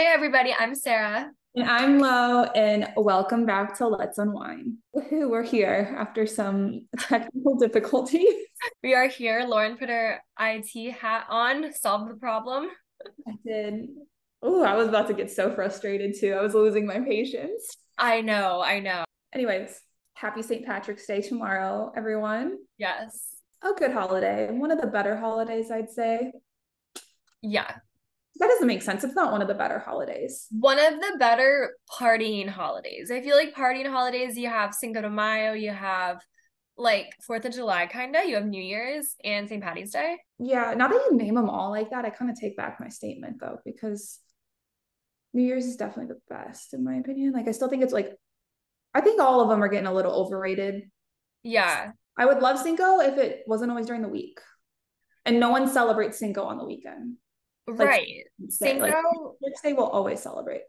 [0.00, 1.30] Hey, everybody, I'm Sarah.
[1.54, 4.78] And I'm Lo, and welcome back to Let's Unwind.
[4.94, 8.32] We're here after some technical difficulties.
[8.82, 9.44] We are here.
[9.46, 12.70] Lauren put her IT hat on, solve the problem.
[13.28, 13.88] I did.
[14.40, 16.32] Oh, I was about to get so frustrated too.
[16.32, 17.68] I was losing my patience.
[17.98, 19.04] I know, I know.
[19.34, 19.82] Anyways,
[20.14, 20.64] happy St.
[20.64, 22.56] Patrick's Day tomorrow, everyone.
[22.78, 23.36] Yes.
[23.62, 24.50] A good holiday.
[24.50, 26.32] One of the better holidays, I'd say.
[27.42, 27.70] Yeah,
[28.40, 29.04] that doesn't make sense.
[29.04, 30.46] It's not one of the better holidays.
[30.50, 33.10] One of the better partying holidays.
[33.10, 36.22] I feel like partying holidays, you have Cinco de Mayo, you have
[36.78, 38.24] like Fourth of July, kind of.
[38.24, 39.62] You have New Year's and St.
[39.62, 40.16] Patty's Day.
[40.38, 40.72] Yeah.
[40.74, 43.36] Now that you name them all like that, I kind of take back my statement
[43.40, 44.18] though, because
[45.34, 47.32] New Year's is definitely the best in my opinion.
[47.32, 48.10] Like, I still think it's like,
[48.94, 50.90] I think all of them are getting a little overrated.
[51.42, 51.92] Yeah.
[52.16, 54.40] I would love Cinco if it wasn't always during the week.
[55.26, 57.16] And no one celebrates Cinco on the weekend.
[57.66, 58.24] Like, right.
[58.48, 58.82] Cinco.
[58.86, 58.94] Like,
[59.40, 60.62] which they will always celebrate.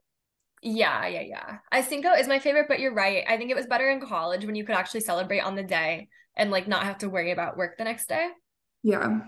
[0.61, 1.57] Yeah, yeah, yeah.
[1.71, 3.23] I Cinco is my favorite, but you're right.
[3.27, 6.09] I think it was better in college when you could actually celebrate on the day
[6.35, 8.29] and like not have to worry about work the next day.
[8.83, 9.21] Yeah.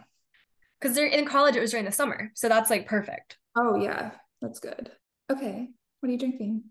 [0.80, 2.32] Because they're in college, it was during the summer.
[2.36, 3.38] So that's like perfect.
[3.56, 4.12] Oh, yeah.
[4.42, 4.92] That's good.
[5.32, 5.70] Okay.
[6.00, 6.64] What are you drinking?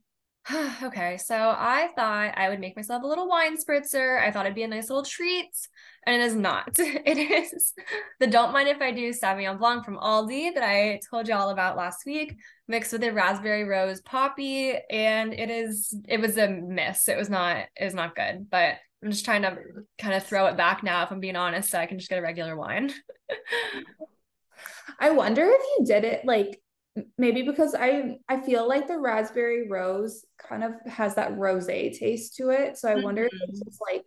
[0.83, 4.21] okay, so I thought I would make myself a little wine spritzer.
[4.21, 5.51] I thought it'd be a nice little treat,
[6.05, 6.71] and it is not.
[6.79, 7.75] It is
[8.19, 11.51] the Don't Mind If I Do Sauvignon Blanc from Aldi that I told you all
[11.51, 16.49] about last week, mixed with a raspberry rose Poppi, and it is it was a
[16.49, 17.09] miss.
[17.09, 19.56] It was not it was not good, but I'm just trying to
[19.99, 21.05] kind of throw it back now.
[21.05, 22.93] If I'm being honest, so I can just get a regular wine.
[25.01, 26.62] I wonder if you did it like
[27.17, 32.37] maybe because I I feel like the raspberry rose kind of has that rosé taste
[32.37, 32.79] to it.
[32.79, 33.05] So I mm-hmm.
[33.05, 33.95] wonder if it's mm-hmm.
[33.97, 34.05] like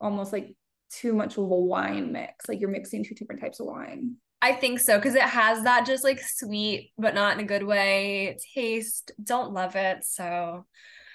[0.00, 0.54] almost like
[0.90, 2.48] too much of a wine mix.
[2.48, 4.16] Like you're mixing two different types of wine.
[4.40, 7.64] I think so because it has that just like sweet but not in a good
[7.64, 9.12] way taste.
[9.22, 10.66] Don't love it, so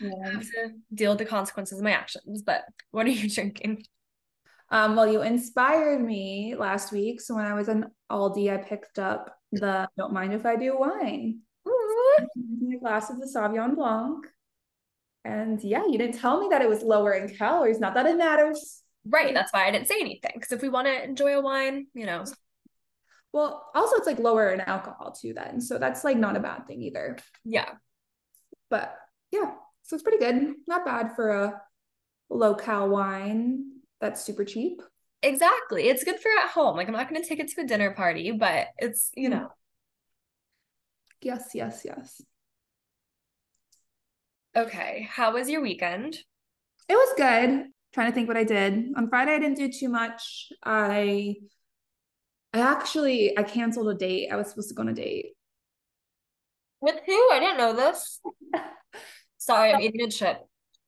[0.01, 0.11] yeah.
[0.25, 2.41] I have to deal with the consequences of my actions.
[2.41, 3.85] But what are you drinking?
[4.69, 7.21] Um, well, you inspired me last week.
[7.21, 10.77] So when I was in Aldi, I picked up the Don't Mind If I Do
[10.77, 11.39] wine.
[11.65, 14.25] A glass of the Sauvignon Blanc.
[15.25, 17.79] And yeah, you didn't tell me that it was lower in calories.
[17.79, 18.81] Not that it matters.
[19.05, 19.33] Right.
[19.33, 20.31] That's why I didn't say anything.
[20.35, 22.25] Because if we want to enjoy a wine, you know.
[23.31, 25.61] Well, also it's like lower in alcohol too, then.
[25.61, 27.17] So that's like not a bad thing either.
[27.43, 27.69] Yeah.
[28.69, 28.95] But
[29.31, 29.51] yeah,
[29.83, 30.55] so it's pretty good.
[30.67, 31.61] Not bad for a
[32.29, 34.81] low cal wine that's super cheap.
[35.23, 35.87] Exactly.
[35.87, 36.75] It's good for at home.
[36.75, 39.39] Like I'm not going to take it to a dinner party, but it's, you mm-hmm.
[39.39, 39.49] know.
[41.21, 42.21] Yes, yes, yes.
[44.55, 45.07] Okay.
[45.09, 46.17] How was your weekend?
[46.89, 47.67] It was good.
[47.93, 48.91] Trying to think what I did.
[48.97, 50.51] On Friday I didn't do too much.
[50.63, 51.35] I
[52.53, 54.29] I actually I canceled a date.
[54.31, 55.33] I was supposed to go on a date.
[56.81, 57.29] With who?
[57.31, 58.19] I didn't know this.
[59.37, 60.41] Sorry, I'm eating a chip.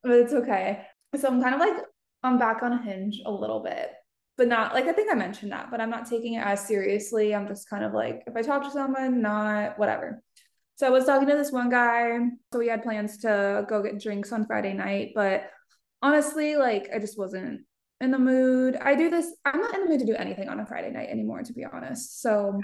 [0.04, 0.82] But it's okay.
[1.16, 1.76] So I'm kind of like
[2.24, 3.92] I'm back on a Hinge a little bit,
[4.38, 7.34] but not like I think I mentioned that, but I'm not taking it as seriously.
[7.34, 10.22] I'm just kind of like, if I talk to someone, not whatever.
[10.76, 12.20] So I was talking to this one guy.
[12.52, 15.50] So we had plans to go get drinks on Friday night, but
[16.02, 17.62] honestly, like I just wasn't
[18.02, 18.76] in the mood.
[18.76, 21.10] I do this, I'm not in the mood to do anything on a Friday night
[21.10, 22.22] anymore, to be honest.
[22.22, 22.62] So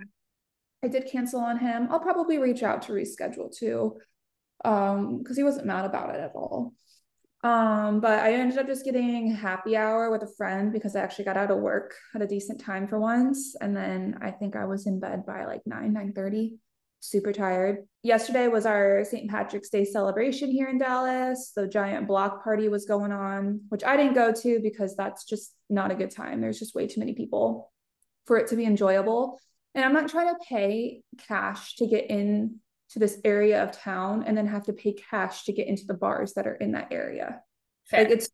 [0.84, 1.88] I did cancel on him.
[1.90, 3.98] I'll probably reach out to reschedule too.
[4.64, 6.74] Um, because he wasn't mad about it at all.
[7.44, 11.25] Um, but I ended up just getting happy hour with a friend because I actually
[11.25, 13.56] got out of work at a decent time for once.
[13.59, 16.57] And then I think I was in bed by like 9, 9 30,
[17.00, 17.79] super tired.
[18.03, 19.29] Yesterday was our St.
[19.29, 21.52] Patrick's Day celebration here in Dallas.
[21.56, 25.53] The giant block party was going on, which I didn't go to because that's just
[25.68, 26.41] not a good time.
[26.41, 27.72] There's just way too many people
[28.28, 29.40] for it to be enjoyable.
[29.73, 32.59] And I'm not trying to pay cash to get in
[32.91, 35.94] to this area of town and then have to pay cash to get into the
[35.94, 37.41] bars that are in that area.
[37.85, 38.03] Fair.
[38.03, 38.29] Like it's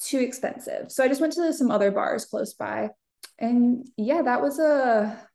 [0.00, 0.90] too expensive.
[0.90, 2.90] So I just went to some other bars close by.
[3.38, 5.28] And yeah, that was a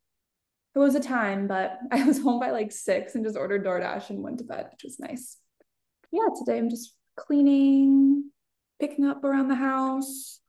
[0.75, 4.09] it was a time, but I was home by like six and just ordered DoorDash
[4.09, 5.37] and went to bed, which was nice.
[6.11, 8.31] Yeah, today I'm just cleaning,
[8.79, 10.39] picking up around the house.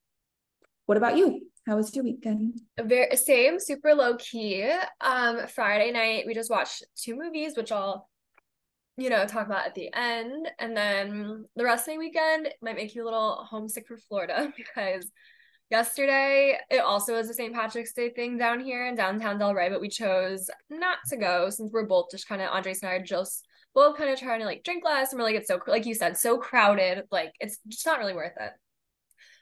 [0.87, 1.43] What about you?
[1.69, 2.62] How was your weekend?
[2.81, 4.67] Very same, super low key.
[5.03, 8.09] Um, Friday night we just watched two movies, which I'll,
[8.97, 12.76] you know, talk about at the end, and then the rest of the weekend might
[12.76, 15.12] make you a little homesick for Florida because
[15.70, 17.53] yesterday it also was the St.
[17.53, 21.70] Patrick's Day thing down here in downtown Delray, but we chose not to go since
[21.70, 24.47] we're both just kind of Andres and I are just both kind of trying to
[24.47, 27.59] like drink less and we're like it's so like you said so crowded like it's
[27.69, 28.53] just not really worth it.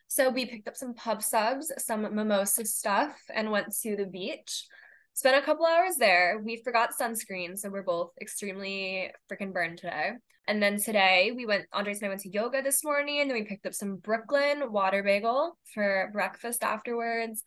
[0.09, 4.67] So we picked up some pub subs, some mimosa stuff, and went to the beach.
[5.15, 6.41] spent a couple hours there.
[6.45, 10.13] We forgot sunscreen, so we're both extremely freaking burned today.
[10.47, 13.37] And then today we went, Andres and I went to yoga this morning, and then
[13.37, 17.43] we picked up some Brooklyn water bagel for breakfast afterwards.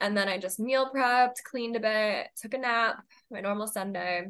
[0.00, 2.96] And then I just meal prepped, cleaned a bit, took a nap,
[3.30, 4.26] my normal Sunday.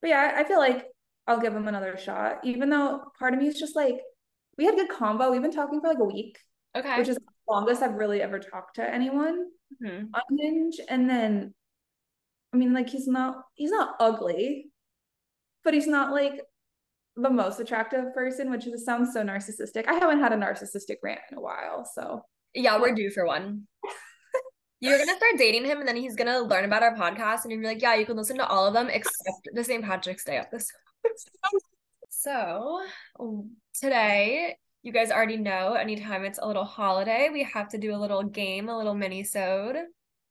[0.00, 0.86] But yeah, I feel like
[1.26, 3.96] I'll give him another shot, even though part of me is just like,
[4.56, 5.30] we had good combo.
[5.30, 6.38] We've been talking for like a week.
[6.76, 6.98] Okay.
[6.98, 9.46] Which is the longest I've really ever talked to anyone
[9.82, 10.06] mm-hmm.
[10.14, 10.80] on Hinge.
[10.88, 11.54] And then
[12.52, 14.70] I mean, like he's not he's not ugly,
[15.64, 16.40] but he's not like
[17.16, 19.88] the most attractive person, which is sounds so narcissistic.
[19.88, 22.22] I haven't had a narcissistic rant in a while, so
[22.54, 23.66] yeah, we're due for one.
[24.80, 27.62] You're gonna start dating him, and then he's gonna learn about our podcast, and you're
[27.62, 29.82] like, yeah, you can listen to all of them except the St.
[29.82, 30.76] Patrick's Day episode.
[32.10, 32.82] so
[33.80, 34.56] today,
[34.86, 35.74] you guys already know.
[35.74, 39.76] Anytime it's a little holiday, we have to do a little game, a little mini-sode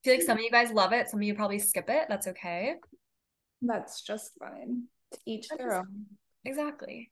[0.06, 1.10] I feel like some of you guys love it.
[1.10, 2.06] Some of you probably skip it.
[2.08, 2.76] That's okay.
[3.64, 4.84] That's just fine.
[5.14, 6.06] To each That's their own.
[6.46, 7.12] Exactly.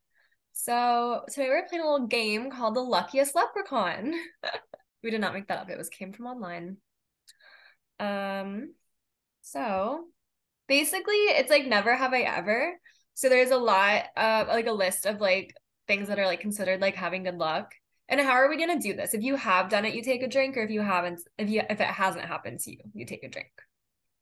[0.53, 4.13] So today we're playing a little game called the Luckiest Leprechaun.
[5.03, 5.71] we did not make that up.
[5.71, 6.77] It was came from online.
[7.99, 8.75] Um,
[9.41, 10.05] so
[10.67, 12.79] basically it's like never have I ever.
[13.15, 15.55] So there's a lot of like a list of like
[15.87, 17.73] things that are like considered like having good luck.
[18.09, 19.13] And how are we gonna do this?
[19.13, 21.61] If you have done it, you take a drink, or if you haven't, if you
[21.69, 23.51] if it hasn't happened to you, you take a drink.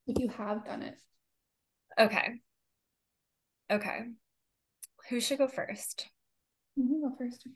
[0.06, 0.94] If you have done it.
[1.98, 2.40] Okay.
[3.70, 4.00] Okay.
[5.08, 6.08] Who should go first?
[6.76, 7.46] You go first.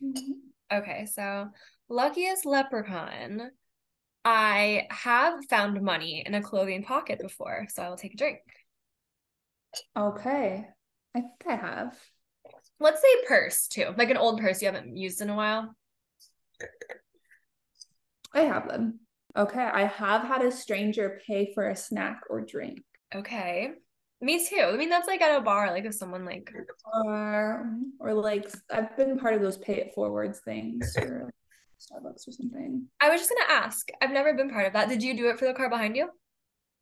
[0.72, 1.48] Okay, so
[1.88, 3.50] luckiest leprechaun.
[4.24, 8.40] I have found money in a clothing pocket before, so I will take a drink.
[9.96, 10.66] Okay.
[11.14, 11.96] I think I have.
[12.78, 15.74] Let's say purse too, like an old purse you haven't used in a while.
[18.34, 19.00] I have them.
[19.36, 19.62] Okay.
[19.62, 22.80] I have had a stranger pay for a snack or drink.
[23.14, 23.72] Okay.
[24.20, 24.60] Me too.
[24.60, 26.50] I mean, that's like at a bar, like if someone like
[26.94, 27.70] or
[28.00, 31.30] or like I've been part of those pay it forwards things or
[31.78, 32.86] Starbucks or something.
[33.00, 33.88] I was just gonna ask.
[34.00, 34.88] I've never been part of that.
[34.88, 36.08] Did you do it for the car behind you?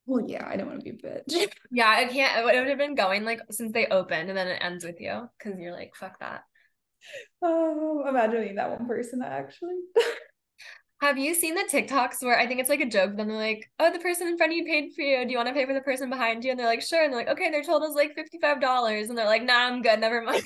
[0.07, 1.49] Well, yeah, I don't want to be a bitch.
[1.71, 2.39] yeah, I can't.
[2.39, 5.29] It would have been going like since they opened, and then it ends with you
[5.39, 6.43] because you're like, fuck that.
[7.43, 9.77] Oh, imagining that one person actually.
[11.01, 13.17] Have you seen the TikToks where I think it's like a joke?
[13.17, 15.25] Then they're like, "Oh, the person in front of you paid for you.
[15.25, 17.13] Do you want to pay for the person behind you?" And they're like, "Sure." And
[17.13, 19.83] they're like, "Okay." Their total is like fifty five dollars, and they're like, "Nah, I'm
[19.83, 20.01] good.
[20.01, 20.45] Never mind."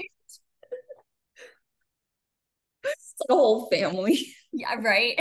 [3.30, 4.34] a whole family.
[4.52, 5.18] Yeah, right.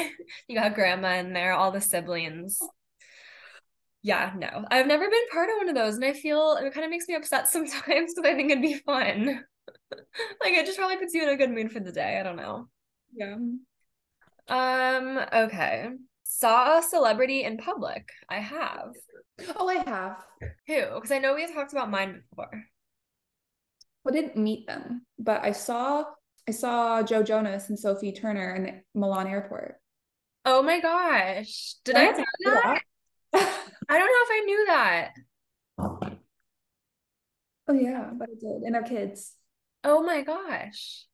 [0.48, 2.60] You got grandma in there, all the siblings.
[4.07, 6.86] Yeah, no, I've never been part of one of those, and I feel it kind
[6.86, 9.44] of makes me upset sometimes because I think it'd be fun.
[10.42, 12.18] like it just probably puts you in a good mood for the day.
[12.18, 12.69] I don't know.
[13.13, 13.36] Yeah.
[14.48, 15.89] Um, okay.
[16.24, 18.07] Saw a celebrity in public.
[18.30, 18.94] I have.
[19.57, 20.24] Oh, I have.
[20.68, 20.86] Who?
[20.95, 22.63] Because I know we have talked about mine before.
[24.07, 26.06] I didn't meet them, but I saw
[26.48, 29.75] I saw Joe Jonas and Sophie Turner in Milan airport.
[30.45, 31.75] Oh my gosh.
[31.83, 32.81] Did I, that?
[33.89, 35.12] I don't know if I knew that.
[37.68, 38.63] Oh yeah, but I did.
[38.63, 39.34] And our kids.
[39.84, 41.06] Oh my gosh.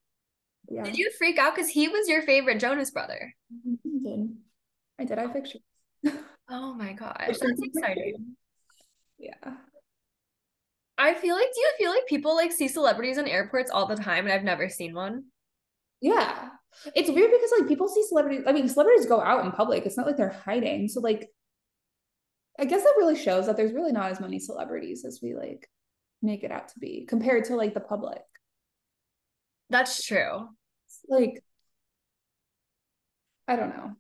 [0.70, 0.84] Yeah.
[0.84, 3.34] Did you freak out because he was your favorite Jonas brother?
[3.52, 4.30] I did.
[5.00, 5.18] I did.
[5.18, 5.62] I have pictures.
[6.50, 7.38] oh my gosh.
[7.40, 8.36] That's exciting.
[9.18, 9.54] Yeah.
[10.98, 13.96] I feel like, do you feel like people like see celebrities in airports all the
[13.96, 15.26] time and I've never seen one?
[16.02, 16.50] Yeah.
[16.96, 19.86] It's weird because like people see celebrities, I mean, celebrities go out in public.
[19.86, 20.88] It's not like they're hiding.
[20.88, 21.30] So like
[22.60, 25.70] I guess that really shows that there's really not as many celebrities as we like
[26.22, 28.22] make it out to be compared to like the public.
[29.70, 30.50] That's true.
[31.10, 31.44] Like,
[33.48, 33.96] I don't know.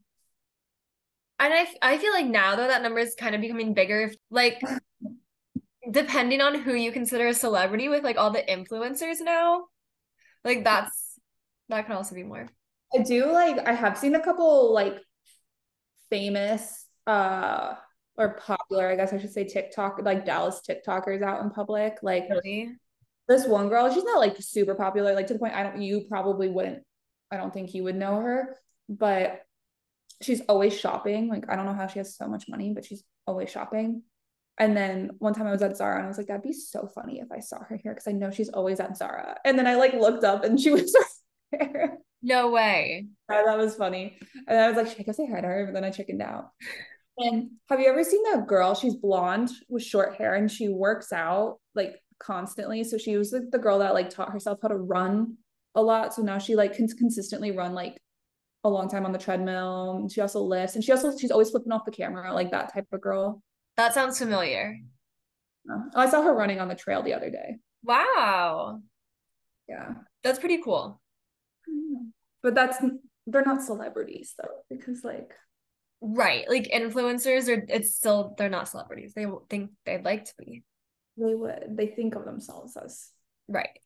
[1.40, 4.04] And I, I feel like now though that number is kind of becoming bigger.
[4.04, 4.62] If, like,
[5.92, 9.66] depending on who you consider a celebrity with like all the influencers now,
[10.46, 11.20] like that's
[11.70, 12.48] that can also be more.
[12.94, 14.96] I do like I have seen a couple like
[16.10, 17.74] famous uh
[18.18, 21.98] or popular, I guess I should say TikTok, like Dallas TikTokers out in public.
[22.02, 22.72] Like really?
[23.28, 26.06] this one girl, she's not like super popular, like to the point I don't you
[26.10, 26.84] probably wouldn't
[27.32, 29.42] I don't think you would know her, but
[30.22, 31.28] she's always shopping.
[31.28, 34.04] Like I don't know how she has so much money, but she's always shopping.
[34.60, 36.88] And then one time I was at Zara and I was like, that'd be so
[36.94, 39.38] funny if I saw her here because I know she's always at Zara.
[39.46, 40.96] And then I like looked up and she was
[41.52, 41.98] there.
[42.22, 43.08] No way.
[43.30, 44.18] Yeah, that was funny.
[44.48, 45.66] And I was like, should I go say hi to her?
[45.66, 46.52] But then I chickened out.
[47.18, 48.74] And have you ever seen that girl?
[48.74, 52.84] She's blonde with short hair and she works out like constantly.
[52.84, 55.38] So she was like the girl that like taught herself how to run
[55.76, 56.14] a lot.
[56.14, 57.98] So now she like can consistently run like
[58.64, 60.08] a long time on the treadmill.
[60.12, 62.88] She also lifts and she also she's always flipping off the camera, like that type
[62.92, 63.42] of girl.
[63.78, 64.78] That sounds familiar.
[65.70, 67.58] Oh, I saw her running on the trail the other day.
[67.84, 68.82] Wow.
[69.68, 69.94] Yeah.
[70.24, 71.02] That's pretty cool.
[72.42, 72.78] But that's
[73.26, 75.32] they're not celebrities though, because like
[76.06, 76.48] Right.
[76.50, 79.14] Like influencers are it's still they're not celebrities.
[79.16, 80.64] They think they'd like to be.
[81.16, 83.10] they would they think of themselves as
[83.48, 83.80] Right.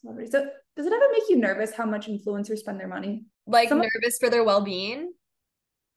[0.00, 0.30] celebrities.
[0.30, 3.24] So does it ever make you nervous how much influencers spend their money?
[3.48, 5.12] Like Some- nervous for their well-being.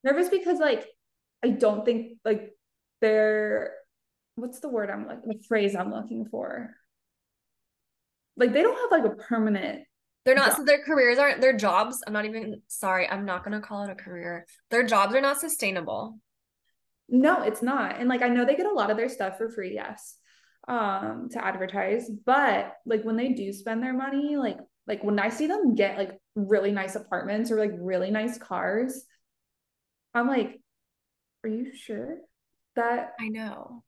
[0.04, 0.88] Nervous because like
[1.44, 2.56] I don't think like
[3.02, 3.74] they're
[4.38, 6.74] what's the word I'm like the phrase I'm looking for?
[8.38, 9.84] Like they don't have like a permanent
[10.28, 10.58] They're not job.
[10.58, 12.04] so their careers aren't their jobs.
[12.06, 14.46] I'm not even sorry, I'm not gonna call it a career.
[14.70, 16.20] Their jobs are not sustainable.
[17.08, 17.98] No, it's not.
[17.98, 20.18] And like I know they get a lot of their stuff for free, yes.
[20.68, 25.30] Um to advertise, but like when they do spend their money, like like when I
[25.30, 29.06] see them get like really nice apartments or like really nice cars,
[30.14, 30.60] I'm like,
[31.46, 32.18] are you sure
[32.76, 33.82] that I know.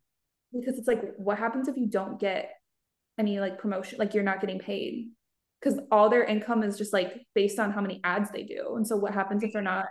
[0.54, 2.52] because it's like what happens if you don't get
[3.18, 5.10] any like promotion like you're not getting paid
[5.62, 8.88] because all their income is just like based on how many ads they do and
[8.88, 9.86] so what happens if they're not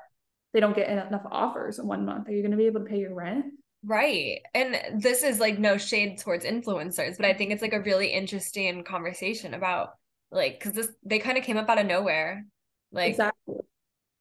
[0.53, 2.87] they don't get enough offers in one month are you going to be able to
[2.87, 3.47] pay your rent
[3.85, 4.41] Right.
[4.55, 8.09] And this is like no shade towards influencers, but I think it's like a really
[8.09, 9.91] interesting conversation about
[10.33, 12.45] like because this they kind of came up out of nowhere.
[12.91, 13.55] Like exactly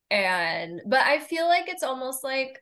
[0.10, 2.62] and but I feel like it's almost like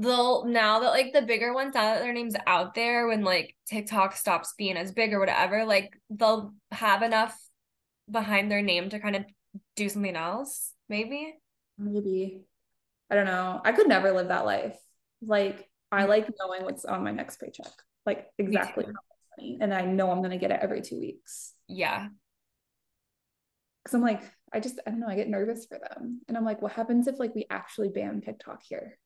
[0.00, 3.54] they'll now that like the bigger ones now that their name's out there when like
[3.68, 7.38] TikTok stops being as big or whatever, like they'll have enough
[8.10, 9.24] behind their name to kind of
[9.76, 11.34] do something else, maybe.
[11.76, 12.42] maybe.
[13.10, 13.60] I don't know.
[13.64, 14.78] I could never live that life.
[15.22, 16.08] Like i mm-hmm.
[16.10, 17.72] like knowing what's on my next paycheck.
[18.06, 20.98] Like exactly how much money and i know i'm going to get it every two
[20.98, 21.52] weeks.
[21.68, 22.08] Yeah.
[23.84, 26.22] because i'm like i just i don't know i get nervous for them.
[26.26, 28.96] And i'm like what happens if like we actually ban tiktok here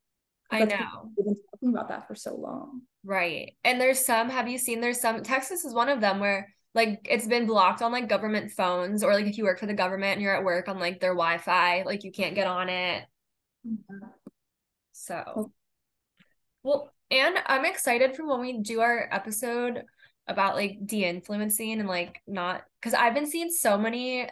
[0.54, 1.10] I know.
[1.16, 3.54] we've been talking about that for so long Right.
[3.64, 7.06] And there's some, have you seen there's some Texas is one of them where like
[7.08, 10.14] it's been blocked on like government phones or like if you work for the government
[10.14, 13.04] and you're at work on like their Wi-Fi, like you can't get on it.
[13.66, 14.06] Mm-hmm.
[14.92, 15.52] So Oh.
[16.62, 19.82] well, and I'm excited for when we do our episode
[20.26, 24.28] about like de-influencing and like not because I've been seeing so many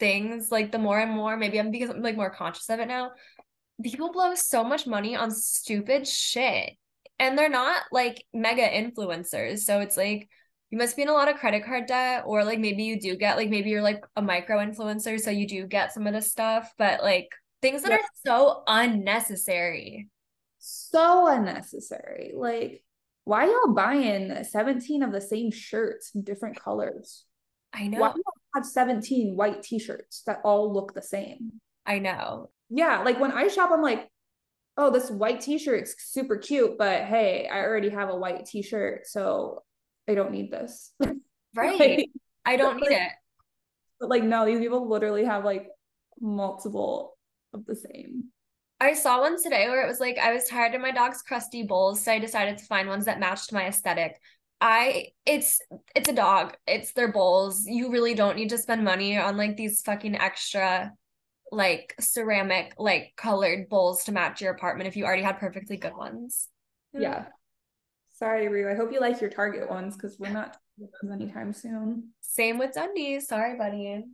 [0.00, 2.88] things like the more and more, maybe I'm because I'm like more conscious of it
[2.88, 3.10] now.
[3.82, 6.72] People blow so much money on stupid shit.
[7.20, 9.60] And they're not like mega influencers.
[9.60, 10.28] So it's like
[10.70, 13.16] you must be in a lot of credit card debt, or like maybe you do
[13.16, 16.30] get like maybe you're like a micro influencer, so you do get some of this
[16.30, 17.28] stuff, but like
[17.62, 17.96] things that Yeah.
[17.96, 20.08] are so unnecessary.
[20.58, 22.82] so unnecessary like
[23.24, 27.24] why y'all buying 17 of the same shirts in different colors
[27.72, 28.00] I know.
[28.00, 28.22] why y'all
[28.54, 32.50] have 17 white t-shirts that all look the same I know.
[32.70, 34.08] Yeah like when i shop i'm like
[34.76, 39.62] oh this white t-shirt's super cute but hey i already have a white t-shirt so
[40.08, 40.92] i don't need this
[41.56, 41.80] Right.
[41.80, 42.10] Like,
[42.44, 43.12] I don't need like- it.
[43.98, 45.68] but like no these people literally have like
[46.20, 47.16] multiple
[47.54, 48.24] of the same
[48.80, 51.64] I saw one today where it was like I was tired of my dog's crusty
[51.64, 54.20] bowls, so I decided to find ones that matched my aesthetic.
[54.60, 55.60] I it's
[55.96, 56.56] it's a dog.
[56.64, 57.64] It's their bowls.
[57.66, 60.92] You really don't need to spend money on like these fucking extra
[61.50, 65.96] like ceramic like colored bowls to match your apartment if you already had perfectly good
[65.96, 66.48] ones.
[66.92, 67.26] yeah
[68.14, 68.70] sorry Rue.
[68.70, 72.58] i hope you like your target ones because we're not doing those anytime soon Same
[72.58, 73.22] with Dundies.
[73.22, 74.04] Sorry, buddy.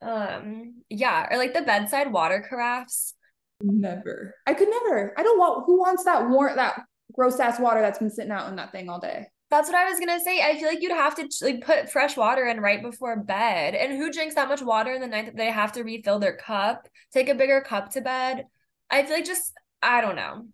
[0.00, 3.12] Um, yeah, or like the bedside water carafes.
[3.60, 4.34] Never.
[4.46, 5.12] I could never.
[5.16, 5.64] I don't want.
[5.66, 8.88] Who wants that warm that gross ass water that's been sitting out in that thing
[8.88, 9.26] all day?
[9.50, 10.42] That's what I was gonna say.
[10.42, 13.74] I feel like you'd have to like put fresh water in right before bed.
[13.74, 16.36] And who drinks that much water in the night that they have to refill their
[16.36, 16.86] cup?
[17.12, 18.44] Take a bigger cup to bed.
[18.90, 19.52] I feel like just
[19.82, 20.46] I don't know.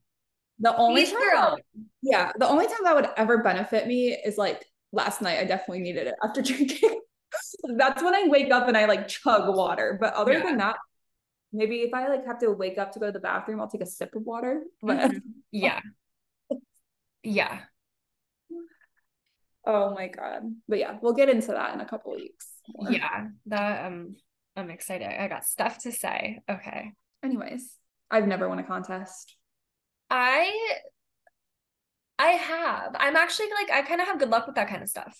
[0.60, 1.56] The only time,
[2.02, 5.40] yeah, the only time that would ever benefit me is like last night.
[5.40, 7.00] I definitely needed it after drinking.
[7.76, 9.98] that's when I wake up and I like chug water.
[10.00, 10.42] But other Yeah.
[10.44, 10.76] than that,
[11.52, 13.80] maybe if I like have to wake up to go to the bathroom, I'll take
[13.82, 14.62] a sip of water.
[14.80, 15.22] But Mhm.
[15.50, 15.80] Yeah.
[17.22, 17.60] Yeah.
[19.66, 20.42] Oh my god.
[20.68, 22.48] But yeah, we'll get into that in a couple weeks.
[22.68, 22.90] more.
[22.90, 23.28] Yeah.
[23.46, 24.16] That um
[24.56, 25.08] I'm excited.
[25.08, 26.40] I got stuff to say.
[26.50, 26.92] Okay.
[27.22, 27.74] Anyways,
[28.10, 29.36] I've never won a contest.
[30.10, 30.78] I
[32.18, 32.94] I have.
[32.94, 35.18] I'm actually like I kind of have good luck with that kind of stuff.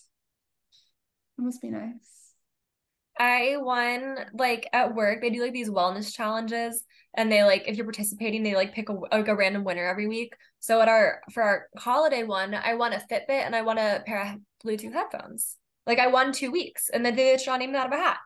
[1.38, 2.23] It must be nice.
[3.18, 7.76] I won like at work, they do like these wellness challenges and they like if
[7.76, 10.34] you're participating, they like pick a like a random winner every week.
[10.60, 14.02] So at our for our holiday one, I won a Fitbit and I won a
[14.04, 15.56] pair of Bluetooth headphones.
[15.86, 18.18] Like I won two weeks and then they just draw named out of a hat.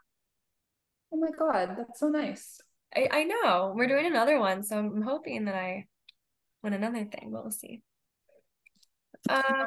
[1.12, 2.60] Oh my god, that's so nice.
[2.94, 3.74] I, I know.
[3.76, 5.86] We're doing another one, so I'm hoping that I
[6.62, 7.82] win another thing, but we'll see.
[9.28, 9.66] Um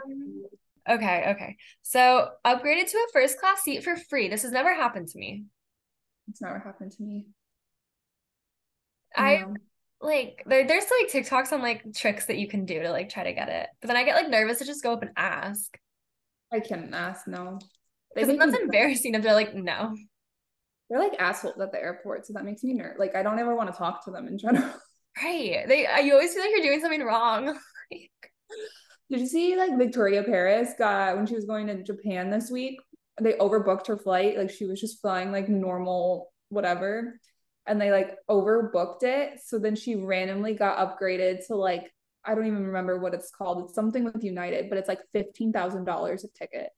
[0.90, 1.58] okay, okay.
[1.82, 4.28] So upgraded to a first class seat for free.
[4.30, 5.46] This has never happened to me.
[6.28, 7.28] It's never happened to me.
[9.16, 9.56] I No.
[10.00, 13.24] like there, there's like TikToks on like tricks that you can do to like try
[13.24, 13.70] to get it.
[13.82, 15.78] But then I get like nervous to just go up and ask.
[16.52, 17.28] I can't ask.
[17.28, 17.60] No.
[18.16, 19.96] Because that's embarrassing if they're like, no.
[20.90, 23.00] they're like assholes at the airport, so that makes me nervous.
[23.00, 24.74] Like I don't ever want to talk to them in general.
[25.22, 25.66] Right.
[25.68, 27.58] They you always feel like you're doing something wrong.
[29.12, 32.80] Did you see like Victoria Paris got when she was going to Japan this week?
[33.20, 34.38] They overbooked her flight.
[34.38, 37.20] Like she was just flying like normal, whatever.
[37.68, 39.42] And they like overbooked it.
[39.44, 41.92] So then she randomly got upgraded to like,
[42.24, 43.66] I don't even remember what it's called.
[43.66, 46.70] It's something with United, but it's like $15,000 a ticket.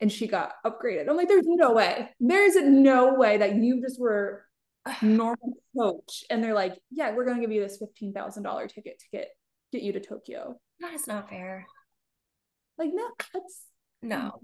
[0.00, 1.10] And she got upgraded.
[1.10, 2.08] I'm like, there's no way.
[2.20, 4.46] There's no way that you just were
[5.02, 6.24] normal coach.
[6.30, 9.28] And they're like, yeah, we're going to give you this $15,000 ticket to get,
[9.72, 10.58] get you to Tokyo.
[10.80, 11.66] That is not fair.
[12.78, 13.62] Like, no, that's
[14.02, 14.40] No.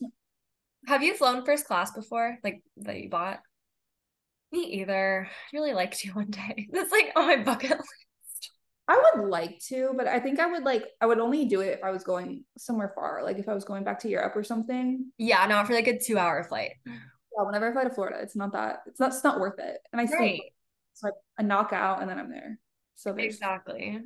[0.00, 0.10] no
[0.86, 2.38] Have you flown first class before?
[2.44, 3.40] Like that you bought?
[4.52, 5.28] Me either.
[5.28, 6.68] I'd really like to one day.
[6.72, 8.50] That's like on my bucket list.
[8.86, 11.78] I would like to, but I think I would like I would only do it
[11.78, 14.44] if I was going somewhere far, like if I was going back to Europe or
[14.44, 15.10] something.
[15.16, 16.72] Yeah, not for like a two hour flight.
[16.86, 16.92] Yeah,
[17.44, 19.78] whenever I fly to Florida, it's not that it's not it's not worth it.
[19.92, 20.42] And I Right.
[20.92, 22.58] so I, I knock out and then I'm there.
[22.94, 24.00] So there's Exactly.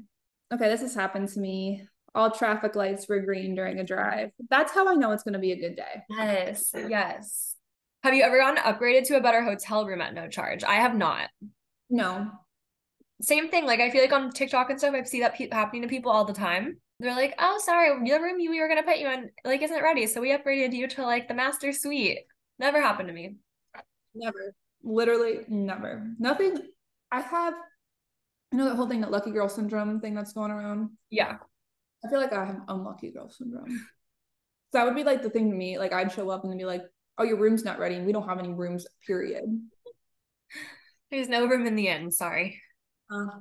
[0.53, 1.87] Okay, this has happened to me.
[2.15, 4.31] All traffic lights were green during a drive.
[4.51, 6.03] That's how I know it's gonna be a good day.
[6.09, 6.73] Yes.
[6.75, 7.55] Yes.
[8.03, 10.65] Have you ever gotten upgraded to a better hotel room at no charge?
[10.65, 11.29] I have not.
[11.91, 12.31] No.
[13.21, 13.67] Same thing.
[13.67, 16.13] Like I feel like on TikTok and stuff, I see that pe- happening to people
[16.13, 16.79] all the time.
[17.01, 19.83] They're like, "Oh, sorry, the room you we were gonna put you in like isn't
[19.83, 22.21] ready, so we upgraded you to like the master suite."
[22.59, 23.37] Never happened to me.
[24.15, 24.55] Never.
[24.83, 26.09] Literally never.
[26.19, 26.59] Nothing.
[27.11, 27.55] I have
[28.53, 30.91] you know that whole thing, that lucky girl syndrome thing that's going around.
[31.11, 31.37] Yeah.
[32.05, 33.69] I feel like I have unlucky girl syndrome.
[34.71, 35.79] So that would be like the thing to me.
[35.79, 36.83] Like I'd show up and be like,
[37.17, 37.97] "Oh, your room's not ready.
[37.97, 39.45] and We don't have any rooms." Period.
[41.11, 42.11] There's no room in the inn.
[42.13, 42.61] Sorry.
[43.11, 43.41] Uh,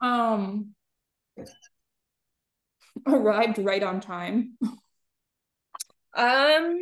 [0.00, 0.74] um,
[3.06, 4.56] arrived right on time.
[6.16, 6.78] Um,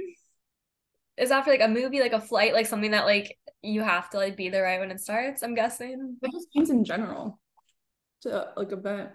[1.22, 4.10] is that for like a movie, like a flight, like something that like you have
[4.10, 5.42] to like be there right when it starts?
[5.42, 6.16] I'm guessing.
[6.20, 7.38] It just means in general
[8.22, 9.10] to like a event.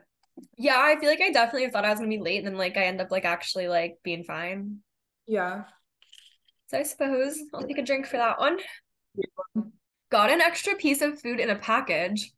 [0.58, 2.78] Yeah, I feel like I definitely thought I was gonna be late, and then like
[2.78, 4.78] I end up like actually like being fine.
[5.28, 5.63] Yeah.
[6.67, 8.60] So I suppose I'll take a drink for that one.
[10.10, 12.32] Got an extra piece of food in a package.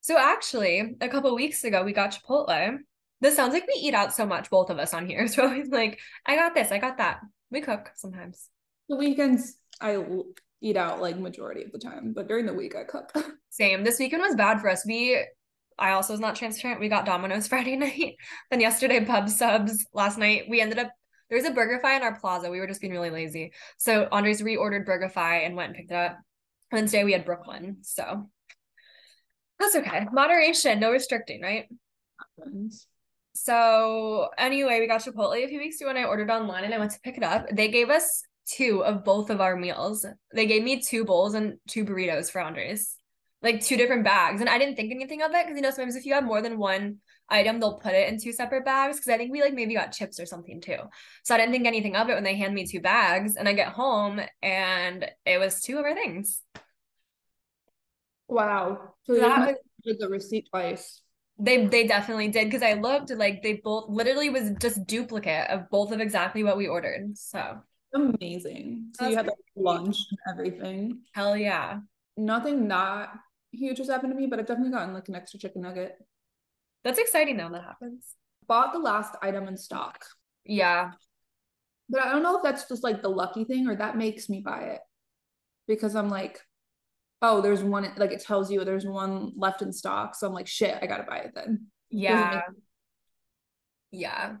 [0.00, 2.78] So actually, a couple weeks ago, we got Chipotle.
[3.20, 5.26] This sounds like we eat out so much, both of us on here.
[5.28, 7.20] So always like, I got this, I got that.
[7.50, 8.48] We cook sometimes.
[8.90, 10.04] The weekends I
[10.60, 13.12] eat out like majority of the time, but during the week I cook.
[13.50, 13.84] Same.
[13.84, 14.84] This weekend was bad for us.
[14.84, 15.24] We,
[15.78, 16.80] I also was not transparent.
[16.80, 18.16] We got Domino's Friday night.
[18.50, 19.86] Then yesterday, pub subs.
[19.94, 20.90] Last night, we ended up,
[21.28, 22.50] there was a BurgerFi in our plaza.
[22.50, 23.52] We were just being really lazy.
[23.78, 26.18] So Andres reordered BurgerFi and went and picked it up.
[26.72, 27.78] Wednesday, we had Brooklyn.
[27.82, 28.28] So
[29.60, 30.08] that's okay.
[30.12, 31.68] Moderation, no restricting, right?
[33.34, 36.78] So anyway, we got Chipotle a few weeks ago and I ordered online and I
[36.78, 37.46] went to pick it up.
[37.52, 40.04] They gave us two of both of our meals.
[40.34, 42.96] They gave me two bowls and two burritos for Andres.
[43.42, 44.40] Like two different bags.
[44.40, 46.42] And I didn't think anything of it because you know sometimes if you have more
[46.42, 46.98] than one
[47.30, 48.98] item, they'll put it in two separate bags.
[48.98, 50.76] Cause I think we like maybe got chips or something too.
[51.24, 53.54] So I didn't think anything of it when they hand me two bags and I
[53.54, 56.42] get home and it was two of our things.
[58.28, 58.94] Wow.
[59.04, 61.00] So That was- did the receipt twice.
[61.38, 65.70] They they definitely did because I looked like they both literally was just duplicate of
[65.70, 67.16] both of exactly what we ordered.
[67.16, 67.62] So
[67.94, 68.92] Amazing.
[68.94, 71.00] So you had like lunch and everything.
[71.12, 71.80] hell yeah.
[72.16, 73.10] Nothing that
[73.52, 75.96] huge has happened to me, but I've definitely gotten like an extra chicken nugget.
[76.84, 78.14] That's exciting though that happens.
[78.46, 80.04] Bought the last item in stock.
[80.44, 80.92] Yeah.
[81.88, 84.40] But I don't know if that's just like the lucky thing or that makes me
[84.40, 84.80] buy it.
[85.66, 86.40] Because I'm like,
[87.22, 90.14] oh, there's one like it tells you there's one left in stock.
[90.14, 91.66] So I'm like, shit, I gotta buy it then.
[91.90, 92.42] Yeah.
[93.90, 94.36] Yeah.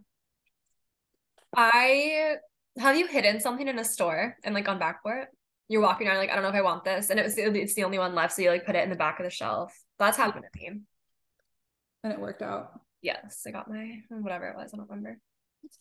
[1.56, 2.36] I
[2.78, 5.28] have you hidden something in a store and like gone back for it?
[5.68, 7.74] You're walking around like I don't know if I want this, and it was it's
[7.74, 9.72] the only one left, so you like put it in the back of the shelf.
[9.98, 10.80] That's happened to me.
[12.02, 12.80] And it worked out.
[13.02, 14.72] Yes, I got my whatever it was.
[14.74, 15.18] I don't remember.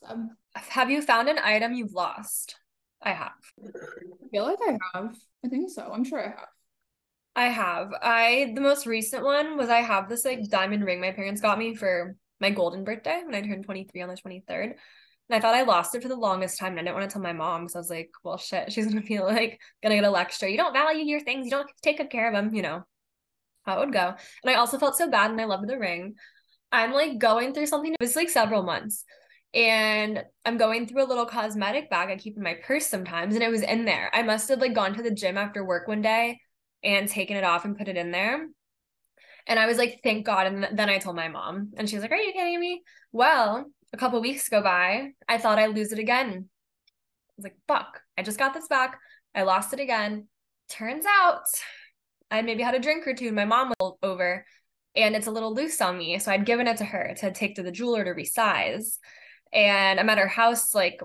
[0.08, 0.30] Good.
[0.54, 2.56] Have you found an item you've lost?
[3.02, 3.32] I have.
[3.64, 5.16] I feel like I have.
[5.44, 5.90] I think so.
[5.92, 6.48] I'm sure I have.
[7.36, 7.92] I have.
[8.02, 11.58] I the most recent one was I have this like diamond ring my parents got
[11.58, 14.74] me for my golden birthday when I turned 23 on the 23rd.
[15.30, 17.14] And I thought I lost it for the longest time and I didn't want to
[17.14, 20.04] tell my mom because I was like, well shit, she's gonna feel like gonna get
[20.04, 20.48] a lecture.
[20.48, 22.84] You don't value your things, you don't take good care of them, you know.
[23.66, 24.16] How it would go.
[24.44, 26.16] And I also felt so bad and I loved the ring.
[26.72, 27.96] I'm like going through something.
[28.00, 29.04] It's like several months.
[29.54, 33.36] And I'm going through a little cosmetic bag I keep in my purse sometimes.
[33.36, 34.10] And it was in there.
[34.14, 36.40] I must have like gone to the gym after work one day
[36.84, 38.48] and taken it off and put it in there.
[39.48, 40.48] And I was like, thank God.
[40.48, 42.84] And then I told my mom, and she was like, Are you kidding me?
[43.12, 45.12] Well, a couple weeks go by.
[45.28, 46.30] I thought I'd lose it again.
[46.30, 49.00] I was like, fuck, I just got this back.
[49.34, 50.28] I lost it again.
[50.70, 51.46] Turns out
[52.32, 53.32] I maybe had a drink or two.
[53.32, 54.46] My mom was over
[54.96, 56.20] and it's a little loose on me.
[56.20, 58.98] So I'd given it to her to take to the jeweler to resize.
[59.52, 61.02] And I'm at her house like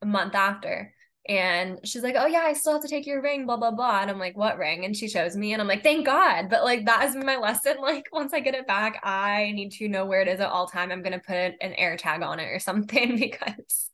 [0.00, 0.92] a month after.
[1.28, 4.00] And she's like, Oh, yeah, I still have to take your ring, blah, blah, blah.
[4.00, 4.84] And I'm like, What ring?
[4.84, 6.48] And she shows me, and I'm like, Thank God.
[6.50, 7.76] But like, that has been my lesson.
[7.82, 10.66] Like, once I get it back, I need to know where it is at all
[10.66, 10.90] time.
[10.90, 13.90] I'm going to put an air tag on it or something because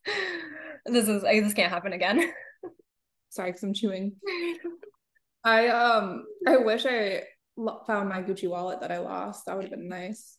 [0.85, 2.31] this is, this can't happen again.
[3.29, 4.13] Sorry, because I'm chewing.
[5.43, 7.23] I, um, I wish I
[7.87, 9.45] found my Gucci wallet that I lost.
[9.45, 10.37] That would have been nice.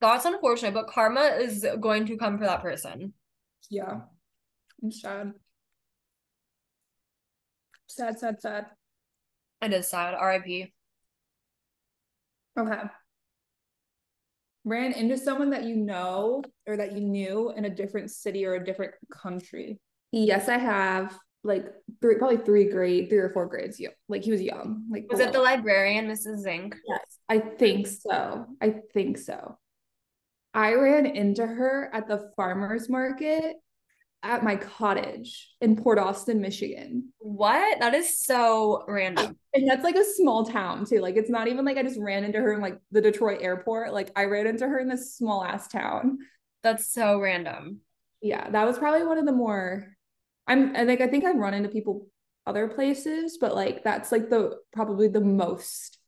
[0.00, 3.14] That's unfortunate, but karma is going to come for that person.
[3.70, 4.00] Yeah.
[4.84, 5.32] I'm sad.
[7.86, 8.66] Sad, sad, sad.
[9.62, 10.14] It is sad.
[10.22, 10.72] RIP.
[12.58, 12.82] Okay.
[14.66, 18.56] Ran into someone that you know or that you knew in a different city or
[18.56, 19.80] a different country.
[20.12, 21.64] Yes, I have like
[22.02, 23.80] three, probably three grade, three or four grades.
[23.80, 24.84] Yeah, like he was young.
[24.90, 26.40] Like was it the librarian, Mrs.
[26.40, 26.76] Zink?
[26.86, 28.44] Yes, I think so.
[28.60, 29.56] I think so.
[30.52, 33.56] I ran into her at the farmers market
[34.24, 37.12] at my cottage in Port Austin, Michigan.
[37.18, 37.78] What?
[37.78, 39.36] That is so random.
[39.52, 41.00] And that's like a small town too.
[41.00, 43.92] Like it's not even like I just ran into her in like the Detroit airport.
[43.92, 46.18] Like I ran into her in this small ass town.
[46.62, 47.80] That's so random.
[48.22, 49.94] Yeah, that was probably one of the more
[50.46, 52.08] I'm I think I think I've run into people
[52.46, 55.98] other places, but like that's like the probably the most